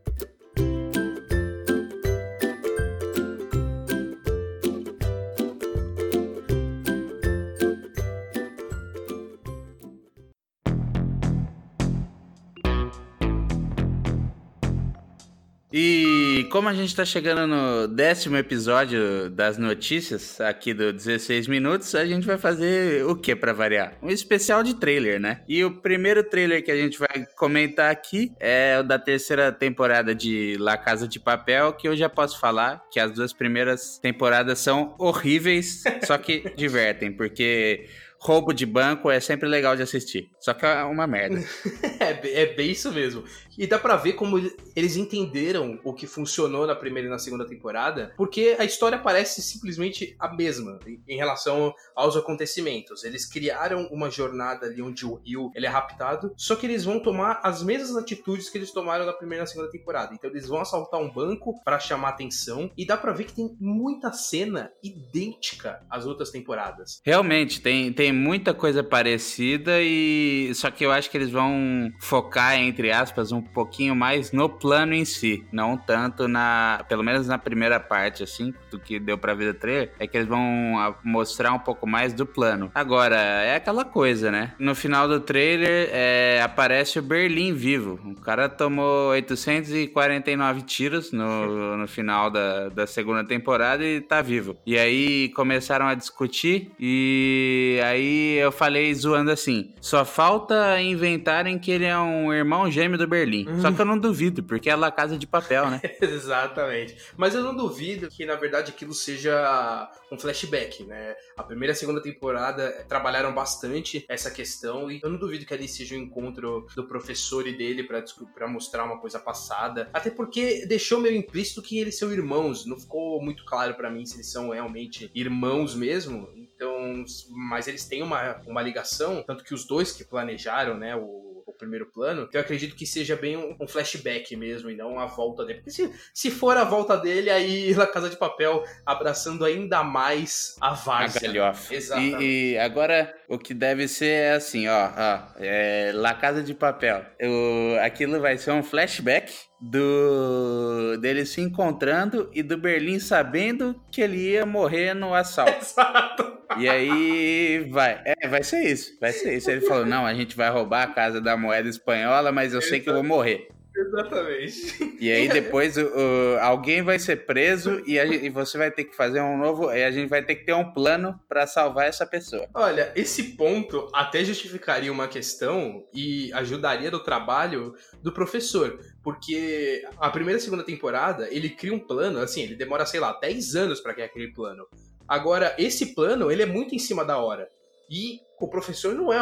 E 15.83 16.47
como 16.51 16.69
a 16.69 16.75
gente 16.75 16.89
está 16.89 17.07
chegando 17.07 17.47
no 17.47 17.89
décimo 17.89 18.37
episódio 18.37 19.31
das 19.31 19.57
notícias 19.57 20.39
aqui 20.39 20.75
do 20.75 20.93
16 20.93 21.49
Minutos, 21.49 21.95
a 21.95 22.05
gente 22.05 22.27
vai 22.27 22.37
fazer 22.37 23.03
o 23.07 23.17
que 23.17 23.35
para 23.35 23.55
variar? 23.55 23.95
Um 24.03 24.11
especial 24.11 24.63
de 24.63 24.75
trailer, 24.75 25.19
né? 25.19 25.41
E 25.49 25.65
o 25.65 25.71
primeiro 25.71 26.23
trailer 26.23 26.63
que 26.63 26.71
a 26.71 26.77
gente 26.77 26.99
vai 26.99 27.27
comentar 27.35 27.91
aqui 27.91 28.31
é 28.39 28.79
o 28.79 28.83
da 28.83 28.99
terceira 28.99 29.51
temporada 29.51 30.15
de 30.15 30.59
La 30.61 30.77
Casa 30.77 31.09
de 31.09 31.19
Papel, 31.19 31.73
que 31.73 31.89
eu 31.89 31.97
já 31.97 32.11
posso 32.11 32.39
falar 32.39 32.85
que 32.93 33.01
as 33.01 33.13
duas 33.13 33.33
primeiras 33.33 33.97
temporadas 33.97 34.59
são 34.59 34.95
horríveis, 34.99 35.83
só 36.05 36.19
que 36.19 36.53
divertem, 36.59 37.11
porque 37.11 37.89
roubo 38.21 38.53
de 38.53 38.67
banco 38.67 39.11
é 39.11 39.19
sempre 39.19 39.49
legal 39.49 39.75
de 39.75 39.83
assistir. 39.83 40.31
Só 40.39 40.53
que 40.53 40.67
é 40.67 40.85
uma 40.85 41.07
merda. 41.07 41.43
é, 41.99 42.43
é 42.43 42.47
bem 42.55 42.71
isso 42.71 42.93
mesmo. 42.93 43.25
E 43.61 43.67
dá 43.67 43.79
para 43.79 43.95
ver 43.95 44.15
como 44.15 44.39
eles 44.75 44.97
entenderam 44.97 45.79
o 45.85 45.93
que 45.93 46.07
funcionou 46.07 46.67
na 46.67 46.75
primeira 46.75 47.09
e 47.09 47.11
na 47.11 47.19
segunda 47.19 47.47
temporada, 47.47 48.11
porque 48.17 48.57
a 48.59 48.65
história 48.65 48.99
parece 48.99 49.43
simplesmente 49.43 50.17
a 50.19 50.35
mesma 50.35 50.79
em 51.07 51.17
relação 51.19 51.75
aos 51.95 52.17
acontecimentos. 52.17 53.05
Eles 53.05 53.27
criaram 53.27 53.87
uma 53.93 54.11
jornada 54.11 54.65
ali 54.65 54.81
onde 54.81 55.05
o 55.05 55.17
Rio 55.17 55.51
ele 55.55 55.67
é 55.67 55.69
raptado, 55.69 56.33
só 56.39 56.57
que 56.57 56.65
eles 56.65 56.87
vão 56.87 57.01
tomar 57.01 57.39
as 57.43 57.63
mesmas 57.63 57.99
atitudes 57.99 58.49
que 58.49 58.57
eles 58.57 58.73
tomaram 58.73 59.05
na 59.05 59.13
primeira 59.13 59.43
e 59.43 59.45
na 59.45 59.47
segunda 59.47 59.71
temporada. 59.71 60.15
Então 60.15 60.31
eles 60.31 60.49
vão 60.49 60.63
assaltar 60.63 60.99
um 60.99 61.13
banco 61.13 61.63
para 61.63 61.79
chamar 61.79 62.09
atenção 62.09 62.71
e 62.79 62.87
dá 62.87 62.97
para 62.97 63.13
ver 63.13 63.25
que 63.25 63.35
tem 63.35 63.55
muita 63.61 64.11
cena 64.11 64.73
idêntica 64.83 65.85
às 65.91 66.07
outras 66.07 66.31
temporadas. 66.31 67.03
Realmente 67.05 67.61
tem 67.61 67.93
tem 67.93 68.11
muita 68.11 68.55
coisa 68.55 68.83
parecida 68.83 69.83
e 69.83 70.51
só 70.55 70.71
que 70.71 70.83
eu 70.83 70.91
acho 70.91 71.11
que 71.11 71.19
eles 71.19 71.31
vão 71.31 71.91
focar 72.01 72.55
entre 72.59 72.91
aspas 72.91 73.31
um 73.33 73.50
pouquinho 73.53 73.95
mais 73.95 74.33
no 74.33 74.49
plano 74.49 74.95
em 74.95 75.05
si, 75.05 75.45
não 75.53 75.77
tanto 75.77 76.29
na, 76.29 76.85
pelo 76.89 77.03
menos 77.03 77.27
na 77.27 77.39
primeira 77.39 77.79
parte 77.79 78.23
assim, 78.23 78.55
do 78.71 78.79
que 78.79 78.99
deu 78.99 79.19
para 79.19 79.35
ver 79.35 79.53
do 79.53 79.59
trailer, 79.59 79.93
é 79.99 80.07
que 80.07 80.17
eles 80.17 80.29
vão 80.29 80.95
mostrar 81.05 81.53
um 81.53 81.59
pouco 81.59 81.87
mais 81.87 82.13
do 82.13 82.25
plano. 82.27 82.71
Agora, 82.75 83.17
é 83.17 83.57
aquela 83.57 83.85
coisa, 83.85 84.31
né? 84.31 84.53
No 84.59 84.75
final 84.75 85.09
do 85.09 85.21
trailer 85.21 85.89
é, 85.93 86.41
aparece 86.43 86.99
o 86.99 87.03
Berlim 87.03 87.53
vivo. 87.53 87.99
O 88.05 88.21
cara 88.21 88.49
tomou 88.49 89.11
849 89.11 90.63
tiros 90.63 91.13
no, 91.13 91.77
no 91.77 91.89
final 91.89 92.31
da, 92.31 92.69
da 92.69 92.87
segunda 92.87 93.25
temporada 93.25 93.85
e 93.85 94.01
tá 94.01 94.23
vivo. 94.23 94.57
E 94.67 94.79
aí 94.79 95.29
começaram 95.31 95.87
a 95.87 95.95
discutir 95.95 96.71
e 96.79 97.81
aí 97.85 98.39
eu 98.39 98.53
falei 98.53 98.93
zoando 98.95 99.31
assim: 99.31 99.73
só 99.81 100.05
falta 100.05 100.81
inventarem 100.81 101.59
que 101.59 101.71
ele 101.71 101.85
é 101.85 101.99
um 101.99 102.33
irmão 102.33 102.71
gêmeo 102.71 102.99
do 102.99 103.07
Berlim. 103.07 103.40
Uhum. 103.49 103.61
Só 103.61 103.73
que 103.73 103.81
eu 103.81 103.85
não 103.85 103.99
duvido, 103.99 104.43
porque 104.43 104.71
é 104.71 104.77
La 104.77 104.91
Casa 104.91 105.17
de 105.17 105.27
Papel, 105.27 105.71
né? 105.71 105.81
Exatamente. 106.01 106.97
Mas 107.17 107.35
eu 107.35 107.43
não 107.43 107.55
duvido 107.55 108.09
que, 108.09 108.25
na 108.25 108.37
verdade, 108.37 108.71
aquilo 108.71 108.95
seja 108.95 109.91
um 110.11 110.19
flashback, 110.19 110.85
né? 110.85 111.15
A 111.37 111.43
primeira 111.43 111.73
e 111.73 111.75
a 111.75 111.77
segunda 111.77 112.03
temporada 112.03 112.85
trabalharam 112.89 113.35
bastante 113.35 114.05
essa 114.09 114.31
questão 114.31 114.91
e 114.91 115.01
eu 115.03 115.11
não 115.11 115.19
duvido 115.19 115.45
que 115.45 115.55
ali 115.55 115.69
seja 115.69 115.95
o 115.95 115.99
um 115.99 116.03
encontro 116.03 116.67
do 116.75 116.87
professor 116.87 117.47
e 117.47 117.57
dele 117.57 117.85
para 117.85 118.49
mostrar 118.49 118.85
uma 118.85 118.99
coisa 118.99 119.19
passada. 119.19 119.89
Até 119.93 120.11
porque 120.11 120.67
deixou 120.67 121.01
meio 121.01 121.17
implícito 121.17 121.63
que 121.63 121.79
eles 121.79 121.99
são 121.99 122.13
irmãos. 122.13 122.67
Não 122.67 122.79
ficou 122.79 123.23
muito 123.23 123.45
claro 123.45 123.75
para 123.75 123.91
mim 123.91 124.05
se 124.05 124.17
eles 124.17 124.31
são 124.31 124.51
realmente 124.51 125.11
irmãos 125.15 125.75
mesmo. 125.75 126.29
Então, 126.37 127.05
mas 127.31 127.67
eles 127.69 127.87
têm 127.87 128.03
uma, 128.03 128.41
uma 128.47 128.61
ligação, 128.61 129.23
tanto 129.27 129.43
que 129.45 129.55
os 129.55 129.65
dois 129.65 129.93
que 129.93 130.05
planejaram, 130.05 130.77
né, 130.77 130.95
o 130.95 131.30
primeiro 131.53 131.87
plano, 131.87 132.29
que 132.29 132.37
eu 132.37 132.41
acredito 132.41 132.77
que 132.77 132.87
seja 132.87 133.17
bem 133.17 133.37
um, 133.37 133.57
um 133.61 133.67
flashback 133.67 134.35
mesmo, 134.37 134.71
e 134.71 134.77
não 134.77 134.99
a 134.99 135.07
volta 135.07 135.45
dele. 135.45 135.59
Porque 135.59 135.71
se, 135.71 135.93
se 136.15 136.31
for 136.31 136.57
a 136.57 136.65
volta 136.65 136.97
dele, 136.97 137.31
aí 137.31 137.73
La 137.75 137.87
Casa 137.87 138.09
de 138.09 138.17
Papel 138.17 138.63
abraçando 138.85 139.45
ainda 139.45 139.83
mais 139.83 140.57
a 140.61 140.75
Várzea. 140.75 141.21
A 141.29 141.33
galhofa. 141.33 141.75
Exatamente. 141.75 142.25
E, 142.25 142.53
e, 142.53 142.59
agora, 142.59 143.15
o 143.29 143.39
que 143.39 143.55
deve 143.55 143.89
ser 143.89 144.11
é 144.11 144.33
assim, 144.33 144.69
ó, 144.69 144.91
ó 144.97 145.33
é 145.39 145.93
La 145.95 146.15
Casa 146.15 146.43
de 146.43 146.55
Papel. 146.55 147.05
O, 147.23 147.79
aquilo 147.81 148.21
vai 148.21 148.37
ser 148.39 148.53
um 148.53 148.63
flashback 148.63 149.50
do 149.61 150.97
dele 150.99 151.27
se 151.27 151.41
encontrando 151.41 152.31
e 152.33 152.43
do 152.43 152.57
Berlim 152.57 152.99
sabendo 152.99 153.79
que 153.91 154.01
ele 154.01 154.31
ia 154.31 154.47
morrer 154.47 154.95
no 154.95 155.15
assalto. 155.15 155.53
Exato. 155.61 156.39
E 156.59 156.69
aí 156.69 157.69
vai, 157.71 158.01
é, 158.05 158.27
vai 158.27 158.43
ser 158.43 158.65
isso, 158.65 158.99
vai 159.01 159.13
ser 159.13 159.37
isso. 159.37 159.51
Ele 159.51 159.61
falou: 159.61 159.87
"Não, 159.87 160.05
a 160.05 160.15
gente 160.15 160.37
vai 160.37 160.51
roubar 160.51 160.83
a 160.83 160.93
casa 160.93 161.21
da 161.21 161.37
moeda 161.37 161.69
espanhola, 161.69 162.33
mas 162.33 162.55
eu 162.55 162.63
sei 162.63 162.81
que 162.81 162.89
eu 162.89 162.95
vou 162.95 163.05
morrer". 163.05 163.49
Exatamente. 163.81 164.97
E 165.01 165.11
aí 165.11 165.29
depois 165.29 165.77
o, 165.77 165.87
o, 165.87 166.39
alguém 166.41 166.83
vai 166.83 166.99
ser 166.99 167.25
preso 167.25 167.83
e, 167.87 167.99
a, 167.99 168.05
e, 168.05 168.29
você 168.29 168.59
vai 168.59 168.71
ter 168.71 168.85
que 168.85 168.95
fazer 168.95 169.21
um 169.21 169.39
novo. 169.39 169.73
E 169.73 169.83
a 169.83 169.91
gente 169.91 170.09
vai 170.09 170.23
ter 170.23 170.37
que 170.37 170.45
ter 170.45 170.53
um 170.53 170.73
plano 170.73 171.19
para 171.29 171.47
salvar 171.47 171.87
essa 171.87 172.07
pessoa. 172.07 172.47
Olha, 172.55 172.93
esse 172.95 173.37
ponto 173.37 173.89
até 173.95 174.23
justificaria 174.23 174.93
uma 174.93 175.09
questão 175.09 175.87
e 175.95 176.31
ajudaria 176.35 176.91
no 176.91 177.01
trabalho 177.01 177.75
do 178.03 178.13
professor. 178.13 178.79
Porque 179.03 179.83
a 179.99 180.11
primeira 180.11 180.39
e 180.39 180.43
segunda 180.43 180.63
temporada 180.63 181.29
ele 181.31 181.49
cria 181.49 181.73
um 181.73 181.79
plano, 181.79 182.21
assim, 182.21 182.43
ele 182.43 182.55
demora, 182.55 182.85
sei 182.85 183.01
lá, 183.01 183.19
10 183.19 183.57
anos 183.57 183.81
para 183.81 183.95
criar 183.95 184.07
aquele 184.07 184.33
plano. 184.33 184.67
Agora, 185.09 185.57
esse 185.59 185.95
plano, 185.95 186.31
ele 186.31 186.43
é 186.43 186.47
muito 186.47 186.75
em 186.75 186.79
cima 186.79 187.05
da 187.05 187.19
hora. 187.19 187.49
E 187.91 188.21
o 188.39 188.47
professor 188.47 188.95
não 188.95 189.13
é 189.13 189.21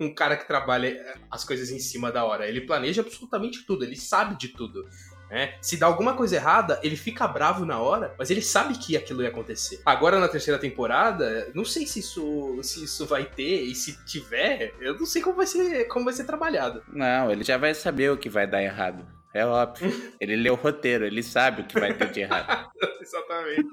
um 0.00 0.12
cara 0.12 0.36
que 0.36 0.46
trabalha 0.46 0.88
eh, 0.88 1.14
as 1.30 1.44
coisas 1.44 1.70
em 1.70 1.78
cima 1.78 2.10
da 2.10 2.24
hora. 2.24 2.48
Ele 2.48 2.62
planeja 2.62 3.02
absolutamente 3.02 3.64
tudo, 3.66 3.84
ele 3.84 3.96
sabe 3.96 4.36
de 4.36 4.48
tudo. 4.48 4.88
Né? 5.30 5.54
Se 5.60 5.76
dá 5.76 5.86
alguma 5.86 6.14
coisa 6.14 6.34
errada, 6.34 6.80
ele 6.82 6.96
fica 6.96 7.28
bravo 7.28 7.64
na 7.64 7.78
hora, 7.78 8.14
mas 8.18 8.30
ele 8.30 8.42
sabe 8.42 8.76
que 8.76 8.96
aquilo 8.96 9.22
ia 9.22 9.28
acontecer. 9.28 9.80
Agora 9.86 10.18
na 10.18 10.26
terceira 10.26 10.58
temporada, 10.58 11.48
não 11.54 11.64
sei 11.64 11.86
se 11.86 12.00
isso, 12.00 12.58
se 12.62 12.82
isso 12.82 13.06
vai 13.06 13.24
ter, 13.24 13.62
e 13.62 13.74
se 13.74 14.04
tiver, 14.04 14.74
eu 14.80 14.98
não 14.98 15.06
sei 15.06 15.22
como 15.22 15.36
vai 15.36 15.46
ser, 15.46 15.84
como 15.84 16.04
vai 16.04 16.14
ser 16.14 16.24
trabalhado. 16.24 16.82
Não, 16.92 17.30
ele 17.30 17.44
já 17.44 17.56
vai 17.56 17.74
saber 17.74 18.10
o 18.10 18.16
que 18.16 18.28
vai 18.28 18.46
dar 18.46 18.60
errado. 18.60 19.06
É 19.32 19.46
óbvio. 19.46 19.90
ele 20.20 20.36
lê 20.36 20.50
o 20.50 20.54
roteiro, 20.54 21.04
ele 21.04 21.22
sabe 21.22 21.62
o 21.62 21.66
que 21.66 21.78
vai 21.78 21.94
ter 21.94 22.10
de 22.10 22.20
errado. 22.20 22.68
Exatamente. 23.00 23.68